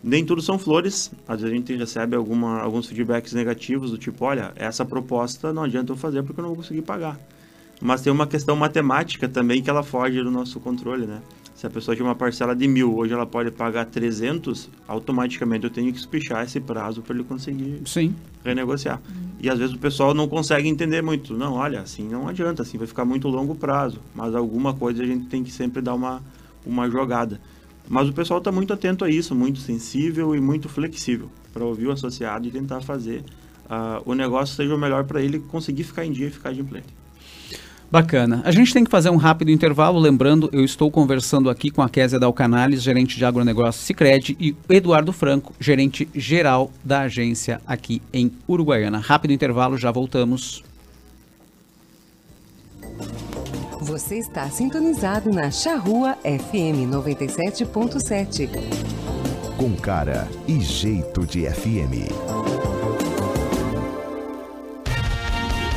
Nem 0.02 0.24
tudo 0.26 0.42
são 0.42 0.58
flores, 0.58 1.12
às 1.28 1.42
vezes 1.42 1.54
a 1.54 1.58
gente 1.58 1.76
recebe 1.76 2.16
alguma, 2.16 2.62
alguns 2.62 2.88
feedbacks 2.88 3.34
negativos 3.34 3.92
do 3.92 3.98
tipo, 3.98 4.24
olha, 4.24 4.54
essa 4.56 4.86
proposta 4.86 5.52
não 5.52 5.64
adianta 5.64 5.92
eu 5.92 5.98
fazer 5.98 6.24
porque 6.24 6.40
eu 6.40 6.44
não 6.44 6.50
vou 6.52 6.58
conseguir 6.58 6.82
pagar. 6.82 7.20
Mas 7.82 8.00
tem 8.00 8.12
uma 8.12 8.26
questão 8.26 8.56
matemática 8.56 9.28
também 9.28 9.62
que 9.62 9.70
ela 9.70 9.84
foge 9.84 10.24
do 10.24 10.32
nosso 10.32 10.62
controle, 10.62 11.06
né? 11.06 11.22
Se 11.64 11.68
a 11.68 11.70
pessoa 11.70 11.96
tinha 11.96 12.06
uma 12.06 12.14
parcela 12.14 12.54
de 12.54 12.68
mil, 12.68 12.94
hoje 12.94 13.14
ela 13.14 13.26
pode 13.26 13.50
pagar 13.50 13.86
300, 13.86 14.70
automaticamente 14.86 15.64
eu 15.64 15.70
tenho 15.70 15.94
que 15.94 15.98
espichar 15.98 16.44
esse 16.44 16.60
prazo 16.60 17.02
para 17.02 17.16
ele 17.16 17.24
conseguir 17.24 17.82
Sim. 17.86 18.14
renegociar. 18.44 19.02
E 19.40 19.50
às 19.50 19.58
vezes 19.58 19.74
o 19.74 19.80
pessoal 19.80 20.14
não 20.14 20.28
consegue 20.28 20.68
entender 20.68 21.02
muito. 21.02 21.34
Não, 21.34 21.54
olha, 21.54 21.80
assim 21.80 22.06
não 22.06 22.28
adianta, 22.28 22.64
assim 22.64 22.78
vai 22.78 22.86
ficar 22.86 23.06
muito 23.06 23.30
longo 23.30 23.56
prazo. 23.56 24.02
Mas 24.14 24.36
alguma 24.36 24.74
coisa 24.74 25.04
a 25.04 25.06
gente 25.06 25.28
tem 25.28 25.42
que 25.42 25.54
sempre 25.54 25.82
dar 25.82 25.94
uma, 25.94 26.22
uma 26.66 26.90
jogada. 26.90 27.40
Mas 27.88 28.10
o 28.10 28.14
pessoal 28.14 28.40
está 28.40 28.52
muito 28.52 28.74
atento 28.74 29.06
a 29.06 29.10
isso, 29.10 29.34
muito 29.34 29.60
sensível 29.60 30.36
e 30.36 30.42
muito 30.42 30.68
flexível 30.68 31.30
para 31.54 31.64
ouvir 31.64 31.88
o 31.88 31.94
associado 31.94 32.46
e 32.46 32.52
tentar 32.52 32.82
fazer 32.82 33.24
uh, 33.68 34.04
o 34.04 34.14
negócio 34.14 34.54
seja 34.54 34.76
o 34.76 34.78
melhor 34.78 35.06
para 35.06 35.22
ele 35.22 35.40
conseguir 35.40 35.86
ficar 35.86 36.06
em 36.06 36.12
dia 36.12 36.28
e 36.28 36.30
ficar 36.30 36.52
de 36.52 36.60
implante. 36.60 37.03
Bacana. 37.94 38.42
A 38.44 38.50
gente 38.50 38.74
tem 38.74 38.84
que 38.84 38.90
fazer 38.90 39.12
um 39.12 39.18
rápido 39.18 39.52
intervalo. 39.52 40.00
Lembrando, 40.00 40.50
eu 40.52 40.66
estou 40.66 40.90
conversando 40.90 41.48
aqui 41.48 41.70
com 41.70 41.80
a 41.80 41.88
Kézia 41.88 42.20
Dalcanales, 42.20 42.82
gerente 42.82 43.16
de 43.18 43.24
agronegócio 43.24 43.84
Cicred, 43.84 44.36
e 44.40 44.56
Eduardo 44.68 45.14
Franco, 45.14 45.54
gerente 45.60 46.10
geral 46.16 46.72
da 46.84 47.02
agência 47.02 47.62
aqui 47.68 48.02
em 48.12 48.32
Uruguaiana. 48.50 48.98
Rápido 48.98 49.32
intervalo, 49.32 49.78
já 49.78 49.92
voltamos. 49.92 50.64
Você 53.80 54.18
está 54.18 54.50
sintonizado 54.50 55.32
na 55.32 55.52
Charrua 55.52 56.18
FM 56.24 56.90
97.7. 56.90 58.50
Com 59.56 59.76
cara 59.76 60.28
e 60.48 60.60
jeito 60.60 61.28
de 61.28 61.46
FM. 61.46 62.63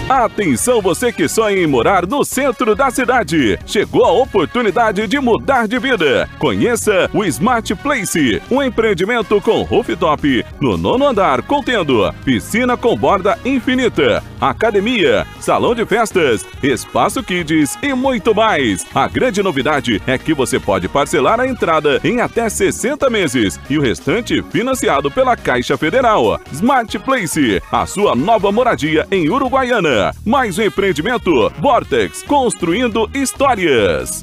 Atenção 0.09 0.81
você 0.81 1.13
que 1.13 1.27
sonha 1.27 1.59
em 1.59 1.67
morar 1.67 2.07
no 2.07 2.25
centro 2.25 2.77
da 2.77 2.93
cidade. 2.93 3.59
Chegou 3.67 4.05
a 4.05 4.13
oportunidade 4.13 5.05
de 5.09 5.19
mudar 5.19 5.67
de 5.67 5.81
vida. 5.81 6.31
Conheça 6.39 7.11
o 7.13 7.25
Smart 7.25 7.75
Place, 7.75 8.41
um 8.49 8.63
empreendimento 8.63 9.41
com 9.41 9.63
rooftop 9.63 10.47
no 10.61 10.77
nono 10.77 11.09
andar, 11.09 11.43
contendo 11.43 12.13
piscina 12.25 12.77
com 12.77 12.97
borda 12.97 13.37
infinita, 13.45 14.23
academia, 14.41 15.27
salão 15.41 15.75
de 15.75 15.85
festas, 15.85 16.47
espaço 16.63 17.23
kids 17.23 17.79
e 17.83 17.95
muito 17.95 18.35
mais. 18.35 18.87
A 18.95 19.09
grande 19.09 19.43
novidade 19.43 20.01
é 20.07 20.19
que 20.19 20.35
você 20.35 20.59
pode 20.59 20.89
parcelar 20.89 21.41
a 21.41 21.47
entrada 21.47 22.01
em 22.05 22.21
até 22.21 22.49
60 22.49 23.09
meses 23.11 23.59
e 23.69 23.79
o 23.79 23.83
restante 23.83 24.43
financiado 24.51 25.11
pela 25.11 25.37
Caixa 25.37 25.77
Federal. 25.77 26.41
Smart 26.53 26.99
Place, 27.01 27.63
a 27.71 27.87
sua 27.87 28.15
nova 28.15 28.51
moradia 28.51 29.07
em 29.11 29.29
Uruguaiana. 29.29 30.15
Mais 30.25 30.59
um 30.59 30.63
empreendimento 30.63 31.51
Vortex, 31.61 32.23
construindo 32.23 33.09
histórias. 33.15 34.23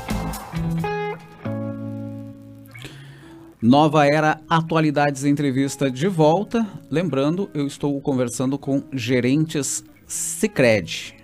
Nova 3.61 4.07
Era 4.07 4.41
Atualidades 4.49 5.23
Entrevista 5.23 5.91
de 5.91 6.07
volta. 6.07 6.65
Lembrando, 6.89 7.47
eu 7.53 7.67
estou 7.67 8.01
conversando 8.01 8.57
com 8.57 8.81
gerentes 8.91 9.83
Cicred. 10.07 11.15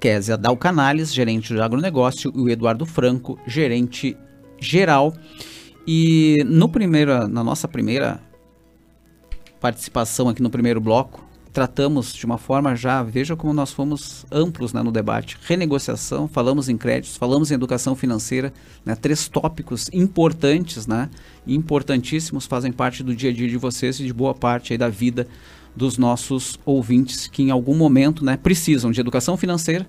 Késia 0.00 0.38
Dalcanales, 0.38 1.12
gerente 1.12 1.52
de 1.52 1.60
agronegócio, 1.60 2.32
e 2.34 2.40
o 2.40 2.48
Eduardo 2.48 2.86
Franco, 2.86 3.38
gerente 3.46 4.16
geral. 4.58 5.12
E 5.86 6.42
no 6.46 6.66
primeiro, 6.68 7.28
na 7.28 7.44
nossa 7.44 7.68
primeira 7.68 8.20
participação 9.60 10.30
aqui 10.30 10.42
no 10.42 10.48
primeiro 10.48 10.80
bloco, 10.80 11.25
tratamos 11.56 12.12
de 12.12 12.26
uma 12.26 12.36
forma 12.36 12.76
já, 12.76 13.02
veja 13.02 13.34
como 13.34 13.50
nós 13.54 13.72
fomos 13.72 14.26
amplos 14.30 14.74
né, 14.74 14.82
no 14.82 14.92
debate. 14.92 15.38
Renegociação, 15.46 16.28
falamos 16.28 16.68
em 16.68 16.76
créditos, 16.76 17.16
falamos 17.16 17.50
em 17.50 17.54
educação 17.54 17.96
financeira, 17.96 18.52
né, 18.84 18.94
três 18.94 19.26
tópicos 19.26 19.88
importantes, 19.90 20.86
né, 20.86 21.08
importantíssimos, 21.46 22.44
fazem 22.44 22.70
parte 22.70 23.02
do 23.02 23.16
dia 23.16 23.30
a 23.30 23.32
dia 23.32 23.48
de 23.48 23.56
vocês 23.56 23.98
e 23.98 24.04
de 24.04 24.12
boa 24.12 24.34
parte 24.34 24.74
aí 24.74 24.76
da 24.76 24.90
vida 24.90 25.26
dos 25.74 25.96
nossos 25.96 26.60
ouvintes 26.62 27.26
que 27.26 27.42
em 27.42 27.50
algum 27.50 27.74
momento 27.74 28.22
né, 28.22 28.36
precisam 28.36 28.90
de 28.90 29.00
educação 29.00 29.34
financeira, 29.38 29.88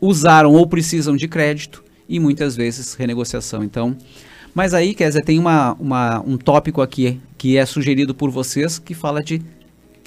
usaram 0.00 0.52
ou 0.52 0.66
precisam 0.66 1.14
de 1.14 1.28
crédito 1.28 1.84
e 2.08 2.18
muitas 2.18 2.56
vezes 2.56 2.94
renegociação. 2.94 3.62
Então, 3.62 3.96
mas 4.52 4.74
aí, 4.74 4.96
Kézia, 4.96 5.22
tem 5.22 5.38
uma, 5.38 5.74
uma, 5.74 6.20
um 6.26 6.36
tópico 6.36 6.82
aqui 6.82 7.20
que 7.36 7.56
é 7.56 7.64
sugerido 7.64 8.16
por 8.16 8.30
vocês 8.30 8.80
que 8.80 8.94
fala 8.94 9.22
de 9.22 9.40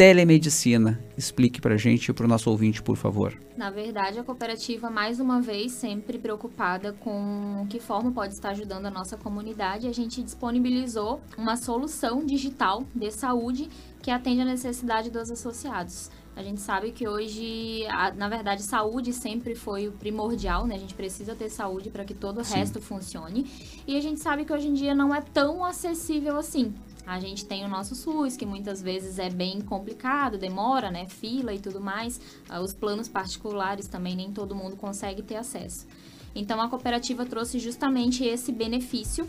telemedicina. 0.01 0.99
Explique 1.15 1.61
para 1.61 1.75
a 1.75 1.77
gente 1.77 2.09
e 2.09 2.13
para 2.13 2.25
o 2.25 2.27
nosso 2.27 2.49
ouvinte, 2.49 2.81
por 2.81 2.97
favor. 2.97 3.37
Na 3.55 3.69
verdade, 3.69 4.17
a 4.17 4.23
cooperativa, 4.23 4.89
mais 4.89 5.19
uma 5.19 5.39
vez, 5.39 5.73
sempre 5.73 6.17
preocupada 6.17 6.91
com 6.91 7.67
que 7.69 7.79
forma 7.79 8.11
pode 8.11 8.33
estar 8.33 8.49
ajudando 8.49 8.87
a 8.87 8.89
nossa 8.89 9.15
comunidade, 9.15 9.85
a 9.85 9.93
gente 9.93 10.23
disponibilizou 10.23 11.21
uma 11.37 11.55
solução 11.55 12.25
digital 12.25 12.83
de 12.95 13.11
saúde 13.11 13.69
que 14.01 14.09
atende 14.09 14.41
a 14.41 14.45
necessidade 14.45 15.11
dos 15.11 15.29
associados. 15.29 16.09
A 16.35 16.41
gente 16.41 16.61
sabe 16.61 16.91
que 16.91 17.07
hoje, 17.07 17.85
a, 17.89 18.11
na 18.11 18.27
verdade, 18.27 18.63
saúde 18.63 19.13
sempre 19.13 19.53
foi 19.53 19.87
o 19.87 19.91
primordial, 19.91 20.65
né? 20.65 20.75
A 20.75 20.79
gente 20.79 20.95
precisa 20.95 21.35
ter 21.35 21.49
saúde 21.49 21.91
para 21.91 22.05
que 22.05 22.15
todo 22.15 22.39
o 22.39 22.43
Sim. 22.43 22.55
resto 22.55 22.81
funcione. 22.81 23.45
E 23.85 23.95
a 23.97 24.01
gente 24.01 24.19
sabe 24.19 24.45
que 24.45 24.53
hoje 24.53 24.67
em 24.67 24.73
dia 24.73 24.95
não 24.95 25.13
é 25.13 25.21
tão 25.21 25.63
acessível 25.63 26.37
assim. 26.37 26.73
A 27.05 27.19
gente 27.19 27.45
tem 27.45 27.65
o 27.65 27.67
nosso 27.67 27.95
SUS, 27.95 28.37
que 28.37 28.45
muitas 28.45 28.81
vezes 28.81 29.19
é 29.19 29.29
bem 29.29 29.61
complicado, 29.61 30.37
demora, 30.37 30.91
né? 30.91 31.07
Fila 31.07 31.53
e 31.53 31.59
tudo 31.59 31.81
mais. 31.81 32.19
Ah, 32.49 32.61
os 32.61 32.73
planos 32.73 33.07
particulares 33.07 33.87
também 33.87 34.15
nem 34.15 34.31
todo 34.31 34.55
mundo 34.55 34.75
consegue 34.75 35.21
ter 35.21 35.35
acesso. 35.35 35.87
Então 36.33 36.61
a 36.61 36.69
cooperativa 36.69 37.25
trouxe 37.25 37.59
justamente 37.59 38.23
esse 38.23 38.51
benefício 38.51 39.27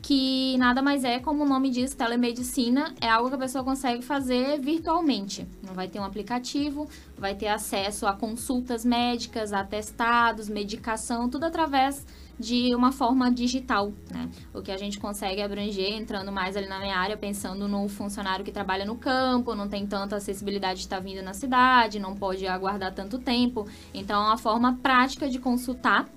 que 0.00 0.56
nada 0.58 0.80
mais 0.80 1.04
é, 1.04 1.18
como 1.18 1.44
o 1.44 1.48
nome 1.48 1.70
diz, 1.70 1.94
telemedicina, 1.94 2.94
é 3.00 3.08
algo 3.08 3.28
que 3.28 3.34
a 3.34 3.38
pessoa 3.38 3.64
consegue 3.64 4.02
fazer 4.02 4.60
virtualmente. 4.60 5.46
Não 5.66 5.74
vai 5.74 5.88
ter 5.88 5.98
um 5.98 6.04
aplicativo, 6.04 6.88
vai 7.16 7.34
ter 7.34 7.48
acesso 7.48 8.06
a 8.06 8.12
consultas 8.12 8.84
médicas, 8.84 9.52
atestados, 9.52 10.48
medicação, 10.48 11.28
tudo 11.28 11.44
através 11.44 12.06
de 12.38 12.74
uma 12.74 12.92
forma 12.92 13.30
digital, 13.30 13.92
né? 14.10 14.28
O 14.54 14.62
que 14.62 14.70
a 14.70 14.76
gente 14.76 14.98
consegue 14.98 15.42
abranger, 15.42 15.92
entrando 15.92 16.30
mais 16.30 16.56
ali 16.56 16.68
na 16.68 16.78
minha 16.78 16.96
área, 16.96 17.16
pensando 17.16 17.66
no 17.66 17.88
funcionário 17.88 18.44
que 18.44 18.52
trabalha 18.52 18.84
no 18.84 18.96
campo, 18.96 19.54
não 19.54 19.68
tem 19.68 19.86
tanta 19.86 20.16
acessibilidade 20.16 20.80
de 20.80 20.86
estar 20.86 21.00
vindo 21.00 21.22
na 21.22 21.34
cidade, 21.34 21.98
não 21.98 22.14
pode 22.14 22.46
aguardar 22.46 22.94
tanto 22.94 23.18
tempo. 23.18 23.66
Então, 23.92 24.22
é 24.22 24.26
uma 24.26 24.38
forma 24.38 24.78
prática 24.82 25.28
de 25.28 25.38
consultar 25.38 26.08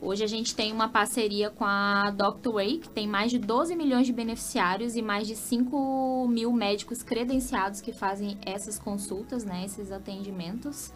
Hoje 0.00 0.22
a 0.22 0.26
gente 0.26 0.54
tem 0.54 0.72
uma 0.72 0.88
parceria 0.88 1.48
com 1.48 1.64
a 1.64 2.10
Dr. 2.10 2.52
Way, 2.52 2.78
que 2.78 2.88
tem 2.90 3.08
mais 3.08 3.30
de 3.30 3.38
12 3.38 3.74
milhões 3.74 4.06
de 4.06 4.12
beneficiários 4.12 4.94
e 4.94 5.00
mais 5.00 5.26
de 5.26 5.34
5 5.34 6.28
mil 6.28 6.52
médicos 6.52 7.02
credenciados 7.02 7.80
que 7.80 7.92
fazem 7.92 8.36
essas 8.44 8.78
consultas, 8.78 9.44
né, 9.44 9.64
esses 9.64 9.90
atendimentos. 9.90 10.92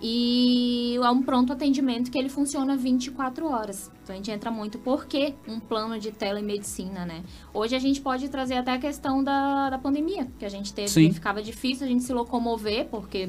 E 0.00 0.96
é 1.02 1.10
um 1.10 1.22
pronto 1.22 1.52
atendimento 1.52 2.10
que 2.10 2.18
ele 2.18 2.28
funciona 2.28 2.76
24 2.76 3.46
horas. 3.46 3.90
Então 4.02 4.14
a 4.14 4.16
gente 4.16 4.30
entra 4.30 4.50
muito 4.50 4.78
porque 4.78 5.34
um 5.48 5.58
plano 5.58 5.98
de 5.98 6.12
telemedicina, 6.12 7.06
né? 7.06 7.22
Hoje 7.52 7.74
a 7.74 7.78
gente 7.78 8.00
pode 8.00 8.28
trazer 8.28 8.54
até 8.54 8.72
a 8.72 8.78
questão 8.78 9.24
da, 9.24 9.70
da 9.70 9.78
pandemia, 9.78 10.28
que 10.38 10.44
a 10.44 10.48
gente 10.48 10.72
teve, 10.74 10.88
Sim. 10.88 11.12
ficava 11.12 11.42
difícil 11.42 11.86
a 11.86 11.88
gente 11.88 12.04
se 12.04 12.12
locomover, 12.12 12.88
porque 12.88 13.26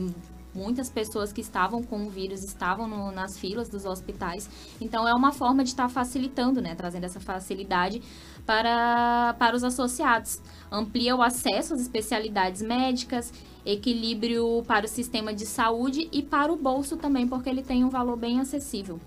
muitas 0.57 0.89
pessoas 0.89 1.31
que 1.31 1.41
estavam 1.41 1.83
com 1.83 2.07
o 2.07 2.09
vírus 2.09 2.43
estavam 2.43 2.87
no, 2.87 3.11
nas 3.11 3.37
filas 3.37 3.69
dos 3.69 3.85
hospitais. 3.85 4.49
Então 4.81 5.07
é 5.07 5.13
uma 5.13 5.31
forma 5.31 5.63
de 5.63 5.69
estar 5.69 5.83
tá 5.83 5.89
facilitando, 5.89 6.59
né? 6.59 6.73
Trazendo 6.73 7.03
essa 7.03 7.19
facilidade 7.19 8.01
para, 8.45 9.35
para 9.37 9.55
os 9.55 9.63
associados. 9.63 10.41
Amplia 10.71 11.15
o 11.15 11.21
acesso 11.21 11.75
às 11.75 11.81
especialidades 11.81 12.61
médicas 12.61 13.31
equilíbrio 13.65 14.63
para 14.65 14.85
o 14.85 14.89
sistema 14.89 15.33
de 15.33 15.45
saúde 15.45 16.07
e 16.11 16.23
para 16.23 16.51
o 16.51 16.55
bolso 16.55 16.95
também, 16.95 17.27
porque 17.27 17.49
ele 17.49 17.61
tem 17.61 17.83
um 17.83 17.89
valor 17.89 18.15
bem 18.15 18.39
acessível. 18.39 18.99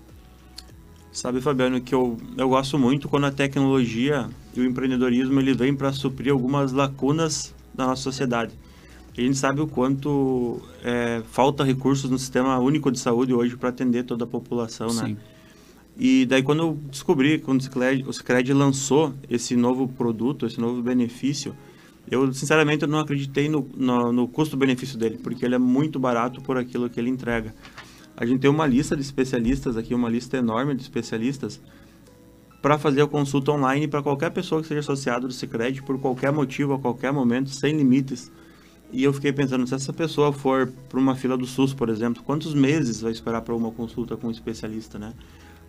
Sabe, 1.11 1.41
Fabiano, 1.41 1.81
que 1.81 1.93
eu, 1.93 2.17
eu 2.37 2.47
gosto 2.47 2.77
muito 2.79 3.09
quando 3.09 3.25
a 3.25 3.31
tecnologia 3.31 4.29
e 4.55 4.61
o 4.61 4.65
empreendedorismo 4.65 5.39
ele 5.39 5.53
vem 5.53 5.75
para 5.75 5.91
suprir 5.91 6.31
algumas 6.31 6.71
lacunas 6.71 7.53
da 7.73 7.87
nossa 7.87 8.03
sociedade. 8.03 8.53
A 9.17 9.21
gente 9.21 9.37
sabe 9.37 9.61
o 9.61 9.67
quanto 9.67 10.61
é, 10.83 11.21
falta 11.31 11.63
recursos 11.63 12.09
no 12.09 12.17
sistema 12.17 12.57
único 12.59 12.91
de 12.91 12.99
saúde 12.99 13.33
hoje 13.33 13.57
para 13.57 13.69
atender 13.69 14.03
toda 14.03 14.23
a 14.23 14.27
população, 14.27 14.87
né? 14.87 15.05
Sim. 15.05 15.13
né? 15.13 15.17
E 15.97 16.25
daí 16.25 16.41
quando 16.41 16.59
eu 16.63 16.79
descobri, 16.89 17.37
quando 17.37 17.59
o 17.59 18.13
Cicred 18.13 18.53
lançou 18.53 19.13
esse 19.29 19.55
novo 19.55 19.87
produto, 19.87 20.45
esse 20.45 20.59
novo 20.59 20.81
benefício, 20.81 21.53
eu, 22.09 22.33
sinceramente, 22.33 22.83
eu 22.83 22.87
não 22.87 22.99
acreditei 22.99 23.47
no, 23.47 23.67
no, 23.75 24.11
no 24.11 24.27
custo-benefício 24.27 24.97
dele, 24.97 25.19
porque 25.21 25.45
ele 25.45 25.55
é 25.55 25.59
muito 25.59 25.99
barato 25.99 26.41
por 26.41 26.57
aquilo 26.57 26.89
que 26.89 26.99
ele 26.99 27.09
entrega. 27.09 27.53
A 28.17 28.25
gente 28.25 28.39
tem 28.39 28.49
uma 28.49 28.65
lista 28.65 28.95
de 28.95 29.01
especialistas 29.01 29.77
aqui, 29.77 29.93
uma 29.93 30.09
lista 30.09 30.37
enorme 30.37 30.75
de 30.75 30.81
especialistas, 30.81 31.61
para 32.61 32.77
fazer 32.77 33.01
a 33.01 33.07
consulta 33.07 33.51
online 33.51 33.87
para 33.87 34.03
qualquer 34.03 34.29
pessoa 34.31 34.61
que 34.61 34.67
seja 34.67 34.81
associado 34.81 35.27
do 35.27 35.33
Cicred, 35.33 35.81
por 35.83 35.99
qualquer 35.99 36.31
motivo, 36.31 36.73
a 36.73 36.79
qualquer 36.79 37.11
momento, 37.11 37.49
sem 37.49 37.75
limites. 37.75 38.31
E 38.91 39.03
eu 39.03 39.13
fiquei 39.13 39.31
pensando, 39.31 39.65
se 39.65 39.73
essa 39.73 39.93
pessoa 39.93 40.33
for 40.33 40.71
para 40.89 40.99
uma 40.99 41.15
fila 41.15 41.37
do 41.37 41.45
SUS, 41.45 41.73
por 41.73 41.87
exemplo, 41.87 42.21
quantos 42.23 42.53
meses 42.53 43.01
vai 43.01 43.11
esperar 43.11 43.41
para 43.41 43.55
uma 43.55 43.71
consulta 43.71 44.17
com 44.17 44.27
um 44.27 44.31
especialista, 44.31 44.99
né? 44.99 45.13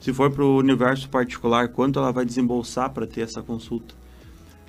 Se 0.00 0.12
for 0.12 0.30
para 0.30 0.44
o 0.44 0.56
universo 0.58 1.08
particular, 1.08 1.68
quanto 1.68 2.00
ela 2.00 2.10
vai 2.10 2.24
desembolsar 2.24 2.90
para 2.90 3.06
ter 3.06 3.20
essa 3.20 3.40
consulta? 3.40 3.94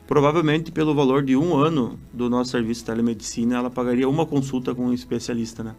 Provavelmente, 0.06 0.72
pelo 0.72 0.94
valor 0.94 1.24
de 1.24 1.36
um 1.36 1.56
ano 1.56 2.00
do 2.13 2.30
nosso 2.30 2.52
serviço 2.52 2.82
de 2.82 2.86
telemedicina, 2.86 3.56
ela 3.56 3.70
pagaria 3.72 4.08
uma 4.08 4.28
consulta 4.28 4.76
com 4.76 4.86
um 4.86 4.94
especialista, 4.94 5.63
né? 5.63 5.76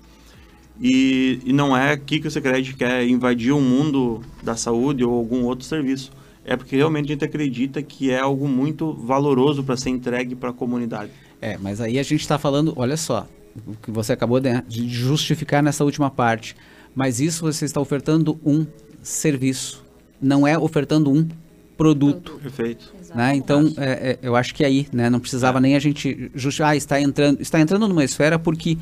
E, 0.80 1.38
e 1.44 1.52
não 1.52 1.76
é 1.76 1.92
aqui 1.92 2.18
que 2.18 2.26
o 2.26 2.30
Secret 2.30 2.74
quer 2.74 3.06
invadir 3.06 3.52
o 3.52 3.60
mundo 3.60 4.22
da 4.42 4.56
saúde 4.56 5.04
ou 5.04 5.14
algum 5.16 5.44
outro 5.44 5.64
serviço. 5.64 6.10
É 6.44 6.56
porque 6.56 6.74
realmente 6.76 7.06
a 7.06 7.12
gente 7.12 7.24
acredita 7.24 7.80
que 7.82 8.10
é 8.10 8.18
algo 8.18 8.48
muito 8.48 8.92
valoroso 8.92 9.62
para 9.62 9.76
ser 9.76 9.90
entregue 9.90 10.34
para 10.34 10.50
a 10.50 10.52
comunidade. 10.52 11.12
É, 11.44 11.58
mas 11.60 11.78
aí 11.78 11.98
a 11.98 12.02
gente 12.02 12.22
está 12.22 12.38
falando, 12.38 12.72
olha 12.74 12.96
só, 12.96 13.28
o 13.66 13.74
que 13.74 13.90
você 13.90 14.14
acabou 14.14 14.40
de 14.40 14.88
justificar 14.88 15.62
nessa 15.62 15.84
última 15.84 16.10
parte. 16.10 16.56
Mas 16.94 17.20
isso 17.20 17.42
você 17.42 17.66
está 17.66 17.78
ofertando 17.78 18.40
um 18.42 18.66
serviço, 19.02 19.84
não 20.20 20.46
é 20.46 20.56
ofertando 20.56 21.12
um 21.12 21.28
produto. 21.76 22.38
Perfeito. 22.42 22.94
Né? 23.14 23.36
Então, 23.36 23.72
é, 23.76 23.90
é, 23.90 24.18
eu 24.22 24.34
acho 24.34 24.54
que 24.54 24.64
aí, 24.64 24.88
né, 24.90 25.10
não 25.10 25.20
precisava 25.20 25.60
nem 25.60 25.76
a 25.76 25.78
gente 25.78 26.30
justificar, 26.34 26.70
ah, 26.70 26.76
está 26.76 27.00
entrando, 27.00 27.40
está 27.42 27.60
entrando 27.60 27.86
numa 27.86 28.04
esfera 28.04 28.38
porque 28.38 28.78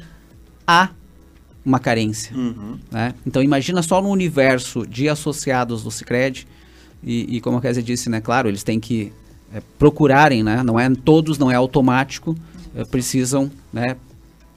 há 0.64 0.90
uma 1.64 1.80
carência. 1.80 2.36
Uhum. 2.36 2.78
Né? 2.92 3.12
Então, 3.26 3.42
imagina 3.42 3.82
só 3.82 4.00
no 4.00 4.08
universo 4.08 4.86
de 4.86 5.08
associados 5.08 5.82
do 5.82 5.90
Cicred, 5.90 6.46
e, 7.02 7.36
e 7.36 7.40
como 7.40 7.56
a 7.56 7.60
Kézia 7.60 7.82
disse, 7.82 8.08
né, 8.08 8.20
claro, 8.20 8.48
eles 8.48 8.62
têm 8.62 8.78
que 8.78 9.12
é, 9.52 9.60
procurarem, 9.78 10.42
né, 10.42 10.62
não 10.62 10.78
é 10.78 10.88
todos, 10.90 11.38
não 11.38 11.50
é 11.50 11.54
automático, 11.54 12.34
é, 12.34 12.51
precisam, 12.90 13.50
né, 13.72 13.96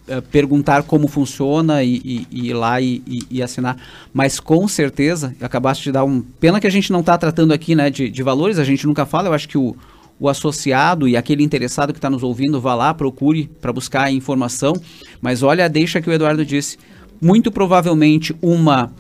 é, 0.08 0.22
perguntar 0.22 0.84
como 0.84 1.08
funciona 1.08 1.84
e, 1.84 1.96
e- 2.06 2.28
e 2.32 2.48
ir 2.50 2.54
lá 2.54 2.80
e, 2.80 3.02
e- 3.30 3.42
assinar. 3.42 3.76
Mas 4.14 4.40
com 4.40 4.68
certeza, 4.68 5.36
acabaste 5.42 5.84
de 5.86 5.92
dar 5.92 6.04
um. 6.04 6.22
Pena 6.40 6.60
que 6.60 6.68
a 6.68 6.70
gente 6.72 6.92
não 6.92 7.00
está 7.00 7.18
tratando 7.18 7.52
aqui 7.54 7.74
né, 7.76 7.90
de, 7.90 8.10
de 8.10 8.24
valores, 8.24 8.60
a 8.60 8.64
gente 8.64 8.86
nunca 8.86 9.06
fala. 9.06 9.30
Eu 9.30 9.34
acho 9.34 9.50
que 9.50 9.58
o, 9.58 9.76
o 10.20 10.30
associado 10.30 11.08
e 11.08 11.18
aquele 11.18 11.44
interessado 11.44 11.92
que 11.92 11.98
está 11.98 12.10
nos 12.10 12.22
ouvindo, 12.24 12.62
vá 12.62 12.76
lá, 12.76 12.94
procure 12.94 13.50
para 13.60 13.74
buscar 13.74 14.12
informação. 14.12 14.74
Mas 15.22 15.42
olha 15.42 15.68
deixa 15.68 16.00
que 16.02 16.10
o 16.10 16.14
Eduardo 16.14 16.46
disse. 16.46 16.78
Muito 17.20 17.52
provavelmente 17.52 18.36
uma, 18.42 18.92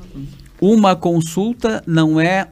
uma 0.60 0.96
consulta 0.96 1.84
não 1.86 2.20
é. 2.20 2.48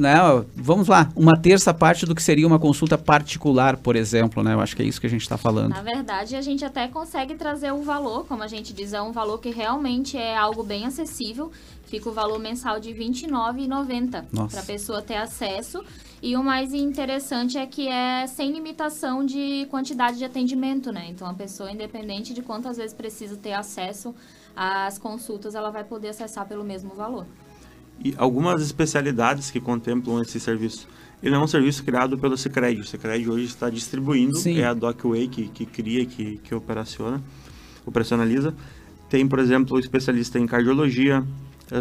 Né, 0.00 0.16
vamos 0.56 0.88
lá, 0.88 1.12
uma 1.14 1.36
terça 1.36 1.74
parte 1.74 2.06
do 2.06 2.14
que 2.14 2.22
seria 2.22 2.46
uma 2.46 2.58
consulta 2.58 2.96
particular, 2.96 3.76
por 3.76 3.96
exemplo, 3.96 4.42
né? 4.42 4.54
Eu 4.54 4.60
acho 4.60 4.74
que 4.74 4.80
é 4.82 4.86
isso 4.86 4.98
que 4.98 5.06
a 5.06 5.10
gente 5.10 5.20
está 5.20 5.36
falando. 5.36 5.74
Na 5.74 5.82
verdade, 5.82 6.34
a 6.36 6.40
gente 6.40 6.64
até 6.64 6.88
consegue 6.88 7.34
trazer 7.34 7.70
o 7.70 7.82
valor, 7.82 8.26
como 8.26 8.42
a 8.42 8.46
gente 8.46 8.72
diz, 8.72 8.94
é 8.94 9.02
um 9.02 9.12
valor 9.12 9.38
que 9.38 9.50
realmente 9.50 10.16
é 10.16 10.34
algo 10.34 10.62
bem 10.62 10.86
acessível. 10.86 11.52
Fica 11.84 12.08
o 12.08 12.12
valor 12.12 12.38
mensal 12.38 12.80
de 12.80 12.92
R$ 12.92 13.04
29,90 13.04 14.24
Nossa. 14.32 14.48
para 14.48 14.60
a 14.60 14.64
pessoa 14.64 15.02
ter 15.02 15.16
acesso. 15.16 15.84
E 16.22 16.36
o 16.36 16.42
mais 16.42 16.72
interessante 16.72 17.58
é 17.58 17.66
que 17.66 17.88
é 17.88 18.26
sem 18.26 18.52
limitação 18.52 19.24
de 19.24 19.66
quantidade 19.70 20.16
de 20.16 20.24
atendimento, 20.24 20.92
né? 20.92 21.08
Então 21.10 21.28
a 21.28 21.34
pessoa, 21.34 21.70
independente 21.70 22.32
de 22.32 22.40
quantas 22.42 22.76
vezes 22.76 22.94
precisa 22.94 23.36
ter 23.36 23.52
acesso 23.52 24.14
às 24.56 24.98
consultas, 24.98 25.54
ela 25.54 25.70
vai 25.70 25.84
poder 25.84 26.08
acessar 26.08 26.46
pelo 26.46 26.64
mesmo 26.64 26.94
valor. 26.94 27.26
E 28.02 28.14
algumas 28.16 28.62
especialidades 28.62 29.50
que 29.50 29.60
contemplam 29.60 30.22
esse 30.22 30.40
serviço. 30.40 30.88
Ele 31.22 31.34
é 31.34 31.38
um 31.38 31.46
serviço 31.46 31.84
criado 31.84 32.16
pelo 32.16 32.36
Cicred. 32.36 32.80
O 32.80 32.84
Cicred 32.84 33.28
hoje 33.28 33.44
está 33.44 33.68
distribuindo, 33.68 34.36
Sim. 34.36 34.58
é 34.58 34.64
a 34.64 34.72
DocWay 34.72 35.28
que, 35.28 35.48
que 35.48 35.66
cria, 35.66 36.06
que, 36.06 36.38
que 36.38 36.54
operaciona, 36.54 37.22
operacionaliza. 37.84 38.54
Tem, 39.10 39.26
por 39.28 39.38
exemplo, 39.38 39.76
o 39.76 39.80
especialista 39.80 40.38
em 40.38 40.46
cardiologia, 40.46 41.22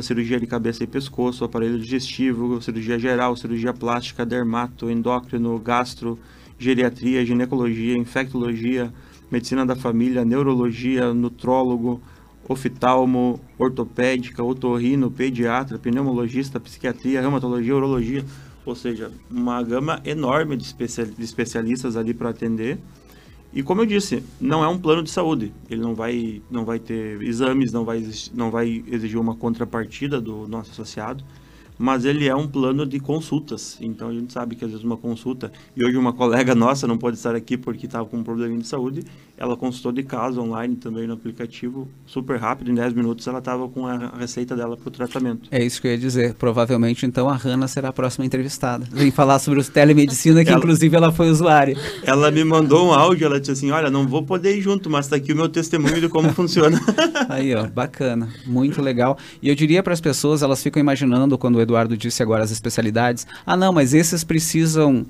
cirurgia 0.01 0.39
de 0.39 0.45
cabeça 0.45 0.84
e 0.84 0.88
pescoço, 0.88 1.43
aparelho 1.43 1.79
digestivo, 1.79 2.62
cirurgia 2.62 2.99
geral, 2.99 3.36
cirurgia 3.36 3.73
plástica, 3.73 4.25
dermato, 4.25 4.89
endócrino, 4.89 5.58
gastro, 5.58 6.19
geriatria, 6.58 7.25
ginecologia, 7.25 7.97
infectologia, 7.97 8.93
medicina 9.32 9.65
da 9.65 9.75
família, 9.75 10.25
neurologia, 10.25 11.13
nutrólogo, 11.13 12.01
oftalmo, 12.49 13.39
ortopédica, 13.57 14.43
otorrino, 14.43 15.12
pediatra, 15.12 15.79
pneumologista, 15.79 16.59
psiquiatria, 16.59 17.21
reumatologia, 17.21 17.75
urologia, 17.75 18.25
ou 18.65 18.75
seja, 18.75 19.12
uma 19.29 19.62
gama 19.63 20.01
enorme 20.03 20.57
de, 20.57 20.63
especia- 20.63 21.05
de 21.05 21.23
especialistas 21.23 21.95
ali 21.95 22.13
para 22.13 22.29
atender. 22.31 22.79
E 23.53 23.63
como 23.63 23.81
eu 23.81 23.85
disse, 23.85 24.23
não 24.39 24.63
é 24.63 24.67
um 24.67 24.77
plano 24.77 25.01
de 25.03 25.09
saúde. 25.09 25.53
Ele 25.69 25.81
não 25.81 25.95
vai, 25.95 26.41
não 26.51 26.65
vai 26.65 26.79
ter 26.79 27.21
exames, 27.21 27.71
não 27.71 27.85
vai, 27.85 28.05
não 28.33 28.51
vai 28.51 28.83
exigir 28.88 29.19
uma 29.19 29.35
contrapartida 29.35 30.21
do 30.21 30.47
nosso 30.47 30.71
associado, 30.71 31.23
mas 31.77 32.05
ele 32.05 32.27
é 32.27 32.35
um 32.35 32.47
plano 32.47 32.85
de 32.85 32.99
consultas. 32.99 33.77
Então 33.81 34.09
a 34.09 34.13
gente 34.13 34.33
sabe 34.33 34.55
que 34.55 34.65
às 34.65 34.71
vezes 34.71 34.85
uma 34.85 34.97
consulta, 34.97 35.51
e 35.75 35.83
hoje 35.83 35.97
uma 35.97 36.13
colega 36.13 36.53
nossa 36.55 36.85
não 36.85 36.97
pode 36.97 37.17
estar 37.17 37.33
aqui 37.35 37.57
porque 37.57 37.85
estava 37.88 38.05
com 38.05 38.17
um 38.17 38.23
probleminha 38.23 38.59
de 38.59 38.67
saúde, 38.67 39.03
ela 39.39 39.56
consultou 39.56 39.93
de 39.93 40.04
casa 40.04 40.41
online 40.41 40.75
também 40.75 41.08
no 41.08 41.13
aplicativo, 41.13 41.88
super 42.06 42.38
rápido, 42.38 42.69
em 42.69 42.75
10 42.75 42.93
minutos 42.93 43.25
ela 43.25 43.39
estava 43.39 43.69
com 43.69 43.88
a 43.88 44.12
receita 44.19 44.54
dela 44.54 44.75
para 44.75 44.88
o 44.89 44.91
tratamento. 44.91 45.47
É 45.49 45.63
isso 45.63 45.82
que 45.82 45.88
eu 45.88 45.91
ia 45.91 45.97
dizer. 45.97 46.34
Provavelmente, 46.34 47.06
então, 47.06 47.30
a 47.30 47.36
Hanna 47.38 47.65
será 47.69 47.88
a 47.89 47.93
próxima 47.93 48.25
entrevistada. 48.25 48.86
Vem 48.91 49.12
falar 49.12 49.39
sobre 49.39 49.60
os 49.60 49.69
telemedicina, 49.69 50.43
que 50.43 50.49
Ela- 50.49 50.60
inclusive 50.60 50.93
ela 50.93 51.10
foi 51.12 51.30
usuária. 51.30 51.78
Ela 52.04 52.30
me 52.30 52.43
mandou 52.43 52.88
um 52.89 52.93
áudio, 52.93 53.25
ela 53.25 53.39
disse 53.39 53.52
assim, 53.54 53.71
olha, 53.71 53.89
não 53.89 54.06
vou 54.06 54.23
poder 54.23 54.58
ir 54.58 54.62
junto, 54.62 54.89
mas 54.89 55.06
está 55.06 55.15
aqui 55.15 55.32
o 55.32 55.36
meu 55.38 55.47
testemunho 55.47 56.02
de 56.02 56.10
como 56.10 56.34
funciona. 56.34 56.78
Aí, 57.30 57.56
ó, 57.56 57.65
bacana, 57.65 58.28
muito 58.45 58.82
legal. 58.82 59.17
E 59.41 59.47
eu 59.47 59.56
diria 59.56 59.82
para 59.82 59.93
as 59.93 60.02
pessoas, 60.02 60.41
elas 60.43 60.62
ficam 60.62 60.82
imaginando 60.82 61.38
quando 61.38 61.56
o 61.56 61.62
Eduardo 61.62 61.95
disse 61.95 62.21
agora 62.21 62.43
as 62.43 62.52
especialidades, 62.52 63.25
ah, 63.45 63.56
não, 63.56 63.71
mas 63.71 63.93
esses 63.93 64.21
precisam, 64.25 65.06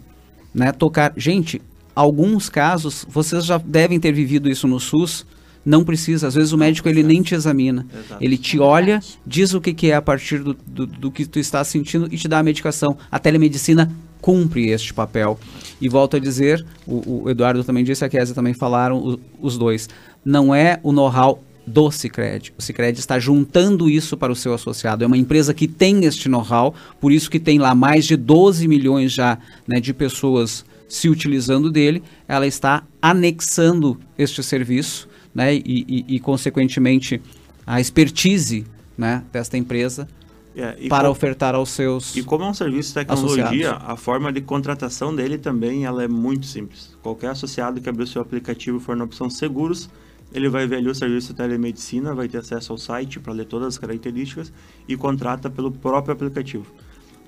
né, 0.53 0.71
tocar. 0.71 1.13
Gente, 1.17 1.59
alguns 1.95 2.49
casos 2.49 3.05
vocês 3.09 3.45
já 3.45 3.57
devem 3.57 3.99
ter 3.99 4.11
vivido 4.11 4.49
isso 4.49 4.67
no 4.67 4.79
SUS. 4.79 5.25
Não 5.65 5.83
precisa, 5.83 6.27
às 6.27 6.33
vezes 6.35 6.53
o 6.53 6.57
médico 6.57 6.87
ele 6.87 7.03
nem 7.03 7.21
te 7.21 7.35
examina. 7.35 7.85
Exato. 7.93 8.23
Ele 8.23 8.37
te 8.37 8.57
olha, 8.59 9.01
diz 9.27 9.53
o 9.53 9.59
que, 9.59 9.73
que 9.73 9.91
é 9.91 9.95
a 9.95 10.01
partir 10.01 10.39
do, 10.39 10.55
do, 10.65 10.85
do 10.87 11.11
que 11.11 11.25
tu 11.25 11.37
está 11.37 11.63
sentindo 11.63 12.07
e 12.11 12.17
te 12.17 12.27
dá 12.29 12.39
a 12.39 12.43
medicação. 12.43 12.97
A 13.11 13.19
telemedicina 13.19 13.91
cumpre 14.21 14.69
este 14.69 14.93
papel. 14.93 15.37
E 15.81 15.89
volto 15.89 16.15
a 16.15 16.19
dizer, 16.19 16.65
o, 16.87 17.23
o 17.23 17.29
Eduardo 17.29 17.63
também 17.63 17.83
disse, 17.83 18.03
a 18.05 18.09
Kézia 18.09 18.33
também 18.33 18.53
falaram, 18.53 18.97
o- 18.97 19.19
os 19.39 19.57
dois. 19.57 19.89
Não 20.23 20.55
é 20.55 20.79
o 20.81 20.91
know-how 20.93 21.43
do 21.69 21.91
Cicred. 21.91 22.53
O 22.57 22.61
Cicred 22.61 22.99
está 22.99 23.19
juntando 23.19 23.89
isso 23.89 24.17
para 24.17 24.31
o 24.31 24.35
seu 24.35 24.53
associado. 24.53 25.03
É 25.03 25.07
uma 25.07 25.17
empresa 25.17 25.53
que 25.53 25.67
tem 25.67 26.03
este 26.05 26.27
know-how, 26.27 26.73
por 26.99 27.11
isso 27.11 27.29
que 27.29 27.39
tem 27.39 27.59
lá 27.59 27.73
mais 27.75 28.05
de 28.05 28.17
12 28.17 28.67
milhões 28.67 29.11
já 29.13 29.37
né, 29.67 29.79
de 29.79 29.93
pessoas 29.93 30.65
se 30.87 31.07
utilizando 31.07 31.71
dele. 31.71 32.01
Ela 32.27 32.47
está 32.47 32.83
anexando 33.01 33.99
este 34.17 34.41
serviço 34.43 35.07
né, 35.33 35.53
e, 35.55 35.61
e- 35.65 36.05
e, 36.15 36.19
consequentemente, 36.19 37.21
a 37.65 37.79
expertise 37.79 38.65
né, 38.97 39.23
desta 39.31 39.57
empresa 39.57 40.07
É, 40.55 40.87
para 40.89 41.09
ofertar 41.09 41.53
aos 41.55 41.69
seus 41.69 42.15
E 42.17 42.23
como 42.23 42.43
é 42.43 42.49
um 42.49 42.53
serviço 42.53 42.89
de 42.89 42.95
tecnologia, 42.95 43.45
associados. 43.45 43.83
a 43.87 43.95
forma 43.95 44.33
de 44.33 44.41
contratação 44.41 45.15
dele 45.15 45.37
também 45.37 45.85
ela 45.85 46.03
é 46.03 46.07
muito 46.07 46.45
simples. 46.47 46.97
Qualquer 47.03 47.29
associado 47.29 47.79
que 47.79 47.87
abrir 47.87 48.03
o 48.03 48.07
seu 48.07 48.21
aplicativo 48.21 48.79
for 48.79 48.95
na 48.95 49.03
opção 49.05 49.29
seguros, 49.29 49.87
ele 50.33 50.49
vai 50.49 50.67
ver 50.67 50.77
ali 50.77 50.89
o 50.89 50.95
serviço 50.95 51.29
de 51.29 51.35
telemedicina, 51.35 52.13
vai 52.13 52.27
ter 52.27 52.37
acesso 52.37 52.71
ao 52.71 52.77
site 52.77 53.19
para 53.19 53.33
ler 53.33 53.45
todas 53.45 53.69
as 53.69 53.77
características 53.77 54.51
e 54.87 54.95
contrata 54.95 55.49
pelo 55.49 55.71
próprio 55.71 56.13
aplicativo. 56.13 56.65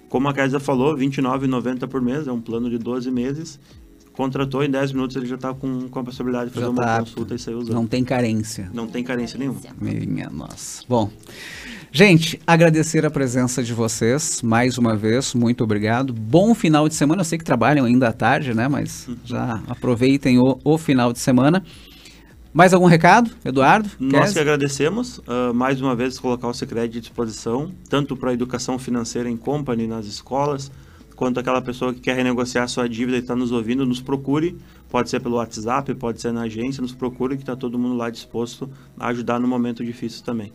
Como 0.09 0.27
a 0.27 0.33
Kaisa 0.33 0.59
falou, 0.59 0.95
R$ 0.95 1.05
29,90 1.07 1.87
por 1.87 2.01
mês, 2.01 2.27
é 2.27 2.31
um 2.31 2.41
plano 2.41 2.69
de 2.69 2.77
12 2.77 3.09
meses. 3.09 3.59
Contratou 4.11 4.61
em 4.61 4.69
10 4.69 4.91
minutos, 4.91 5.15
ele 5.15 5.25
já 5.25 5.35
está 5.35 5.53
com, 5.53 5.87
com 5.87 5.99
a 5.99 6.03
possibilidade 6.03 6.49
de 6.49 6.53
fazer 6.53 6.65
Já 6.65 6.71
uma 6.71 6.83
tá 6.83 6.99
consulta 6.99 7.33
e 7.33 7.39
sair 7.39 7.55
usando. 7.55 7.73
Não 7.73 7.87
tem 7.87 8.03
carência. 8.03 8.69
Não 8.73 8.85
tem 8.85 9.03
carência 9.05 9.39
nenhuma. 9.39 9.61
Minha 9.79 10.29
nossa. 10.29 10.83
Bom, 10.87 11.09
gente, 11.93 12.37
agradecer 12.45 13.05
a 13.05 13.09
presença 13.09 13.63
de 13.63 13.73
vocês 13.73 14.41
mais 14.41 14.77
uma 14.77 14.97
vez. 14.97 15.33
Muito 15.33 15.63
obrigado. 15.63 16.11
Bom 16.11 16.53
final 16.53 16.89
de 16.89 16.93
semana. 16.93 17.21
Eu 17.21 17.25
sei 17.25 17.37
que 17.37 17.45
trabalham 17.45 17.85
ainda 17.85 18.09
à 18.09 18.13
tarde, 18.13 18.53
né? 18.53 18.67
Mas 18.67 19.07
já 19.23 19.63
aproveitem 19.65 20.37
o, 20.39 20.59
o 20.61 20.77
final 20.77 21.13
de 21.13 21.19
semana. 21.19 21.63
Mais 22.53 22.73
algum 22.73 22.85
recado, 22.85 23.31
Eduardo? 23.45 23.89
Nós 23.97 24.29
Quer? 24.29 24.33
que 24.33 24.39
agradecemos, 24.39 25.21
ah, 25.25 25.53
mais 25.53 25.79
uma 25.79 25.95
vez, 25.95 26.19
colocar 26.19 26.49
o 26.49 26.53
Secret 26.53 26.81
à 26.81 26.87
disposição, 26.87 27.71
tanto 27.89 28.17
para 28.17 28.31
a 28.31 28.33
educação 28.33 28.77
financeira 28.77 29.29
em 29.29 29.37
company, 29.37 29.87
nas 29.87 30.05
escolas, 30.05 30.69
quanto 31.15 31.39
aquela 31.39 31.61
pessoa 31.61 31.93
que 31.93 32.01
quer 32.01 32.15
renegociar 32.15 32.67
sua 32.67 32.89
dívida 32.89 33.17
e 33.17 33.21
está 33.21 33.35
nos 33.35 33.53
ouvindo, 33.53 33.85
nos 33.85 34.01
procure. 34.01 34.57
Pode 34.89 35.09
ser 35.09 35.21
pelo 35.21 35.35
WhatsApp, 35.35 35.93
pode 35.95 36.19
ser 36.19 36.33
na 36.33 36.41
agência, 36.41 36.81
nos 36.81 36.93
procure, 36.93 37.37
que 37.37 37.43
está 37.43 37.55
todo 37.55 37.79
mundo 37.79 37.95
lá 37.95 38.09
disposto 38.09 38.69
a 38.99 39.07
ajudar 39.07 39.39
no 39.39 39.47
momento 39.47 39.85
difícil 39.85 40.25
também. 40.25 40.51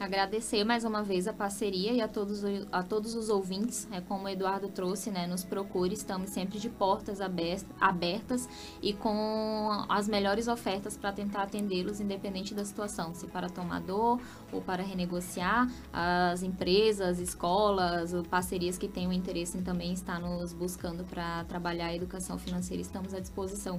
Agradecer 0.00 0.64
mais 0.64 0.82
uma 0.82 1.02
vez 1.02 1.28
a 1.28 1.32
parceria 1.32 1.92
e 1.92 2.00
a 2.00 2.08
todos, 2.08 2.42
a 2.72 2.82
todos 2.82 3.14
os 3.14 3.28
ouvintes, 3.28 3.86
é 3.92 4.00
como 4.00 4.24
o 4.24 4.28
Eduardo 4.30 4.68
trouxe, 4.68 5.10
né? 5.10 5.26
Nos 5.26 5.44
procure, 5.44 5.92
estamos 5.92 6.30
sempre 6.30 6.58
de 6.58 6.70
portas 6.70 7.20
abertas 7.20 8.48
e 8.80 8.94
com 8.94 9.68
as 9.90 10.08
melhores 10.08 10.48
ofertas 10.48 10.96
para 10.96 11.12
tentar 11.12 11.42
atendê-los, 11.42 12.00
independente 12.00 12.54
da 12.54 12.64
situação, 12.64 13.12
se 13.12 13.26
para 13.26 13.50
tomador 13.50 14.18
ou 14.50 14.62
para 14.62 14.82
renegociar. 14.82 15.70
As 15.92 16.42
empresas, 16.42 17.18
escolas, 17.18 18.14
parcerias 18.30 18.78
que 18.78 18.88
tenham 18.88 19.12
interesse 19.12 19.58
em 19.58 19.62
também 19.62 19.92
estar 19.92 20.18
nos 20.18 20.54
buscando 20.54 21.04
para 21.04 21.44
trabalhar 21.44 21.88
a 21.88 21.94
educação 21.94 22.38
financeira, 22.38 22.80
estamos 22.80 23.12
à 23.12 23.20
disposição. 23.20 23.78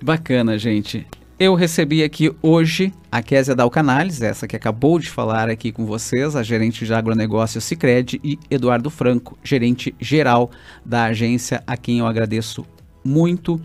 Bacana, 0.00 0.56
gente. 0.56 1.06
Eu 1.40 1.54
recebi 1.54 2.04
aqui 2.04 2.30
hoje 2.42 2.92
a 3.10 3.22
Késia 3.22 3.54
Dalcanales, 3.54 4.20
essa 4.20 4.46
que 4.46 4.54
acabou 4.54 4.98
de 4.98 5.08
falar 5.08 5.48
aqui 5.48 5.72
com 5.72 5.86
vocês, 5.86 6.36
a 6.36 6.42
gerente 6.42 6.84
de 6.84 6.92
agronegócio 6.92 7.62
Cicred, 7.62 8.20
e 8.22 8.38
Eduardo 8.50 8.90
Franco, 8.90 9.38
gerente 9.42 9.94
geral 9.98 10.50
da 10.84 11.04
agência, 11.04 11.62
a 11.66 11.78
quem 11.78 12.00
eu 12.00 12.06
agradeço 12.06 12.66
muito 13.02 13.58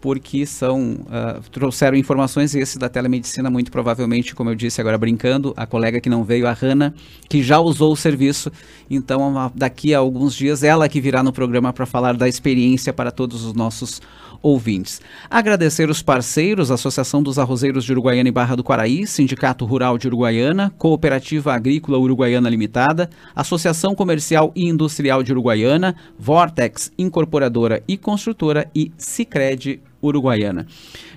porque 0.00 0.46
são 0.46 0.92
uh, 0.92 1.50
trouxeram 1.50 1.96
informações 1.96 2.54
esse 2.54 2.78
da 2.78 2.88
telemedicina 2.88 3.50
muito 3.50 3.70
provavelmente, 3.70 4.34
como 4.34 4.50
eu 4.50 4.54
disse 4.54 4.80
agora 4.80 4.96
brincando, 4.96 5.52
a 5.56 5.66
colega 5.66 6.00
que 6.00 6.08
não 6.08 6.24
veio, 6.24 6.46
a 6.46 6.52
Hanna, 6.52 6.94
que 7.28 7.42
já 7.42 7.58
usou 7.58 7.92
o 7.92 7.96
serviço, 7.96 8.50
então 8.88 9.52
daqui 9.54 9.94
a 9.94 9.98
alguns 9.98 10.34
dias 10.34 10.62
ela 10.62 10.88
que 10.88 11.00
virá 11.00 11.22
no 11.22 11.32
programa 11.32 11.72
para 11.72 11.86
falar 11.86 12.16
da 12.16 12.28
experiência 12.28 12.92
para 12.92 13.10
todos 13.10 13.44
os 13.44 13.54
nossos 13.54 14.00
ouvintes. 14.42 15.00
Agradecer 15.30 15.90
os 15.90 16.02
parceiros, 16.02 16.70
Associação 16.70 17.22
dos 17.22 17.38
Arrozeiros 17.38 17.84
de 17.84 17.92
Uruguaiana 17.92 18.28
e 18.28 18.32
Barra 18.32 18.56
do 18.56 18.64
Quaraí, 18.64 19.06
Sindicato 19.06 19.64
Rural 19.64 19.98
de 19.98 20.06
Uruguaiana, 20.06 20.72
Cooperativa 20.78 21.52
Agrícola 21.52 21.98
Uruguaiana 21.98 22.48
Limitada, 22.48 23.10
Associação 23.34 23.94
Comercial 23.94 24.52
e 24.54 24.66
Industrial 24.66 25.22
de 25.22 25.32
Uruguaiana, 25.32 25.96
Vortex 26.18 26.92
Incorporadora 26.98 27.82
e 27.86 27.96
Construtora 27.96 28.70
e 28.74 28.92
Sicredi 28.96 29.80
Uruguaiana. 30.02 30.66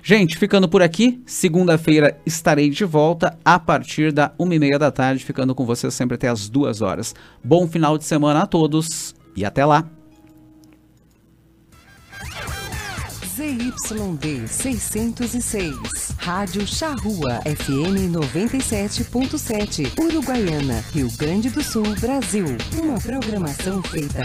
Gente, 0.02 0.36
ficando 0.36 0.68
por 0.68 0.82
aqui, 0.82 1.22
segunda-feira 1.24 2.18
estarei 2.26 2.68
de 2.68 2.84
volta 2.84 3.38
a 3.44 3.58
partir 3.58 4.12
da 4.12 4.32
uma 4.38 4.54
e 4.54 4.58
meia 4.58 4.78
da 4.78 4.90
tarde, 4.90 5.24
ficando 5.24 5.54
com 5.54 5.64
vocês 5.64 5.94
sempre 5.94 6.16
até 6.16 6.28
as 6.28 6.48
duas 6.48 6.82
horas. 6.82 7.14
Bom 7.42 7.68
final 7.68 7.96
de 7.96 8.04
semana 8.04 8.42
a 8.42 8.46
todos 8.46 9.14
e 9.36 9.44
até 9.44 9.64
lá! 9.64 10.01
ZYD 13.42 14.46
606. 14.46 16.14
Rádio 16.16 16.64
Charrua 16.64 17.40
FM 17.44 18.12
97.7. 18.14 20.00
Uruguaiana, 20.00 20.84
Rio 20.92 21.08
Grande 21.18 21.50
do 21.50 21.60
Sul, 21.60 21.82
Brasil. 21.98 22.46
Uma 22.80 23.00
programação 23.00 23.82
feita 23.82 24.20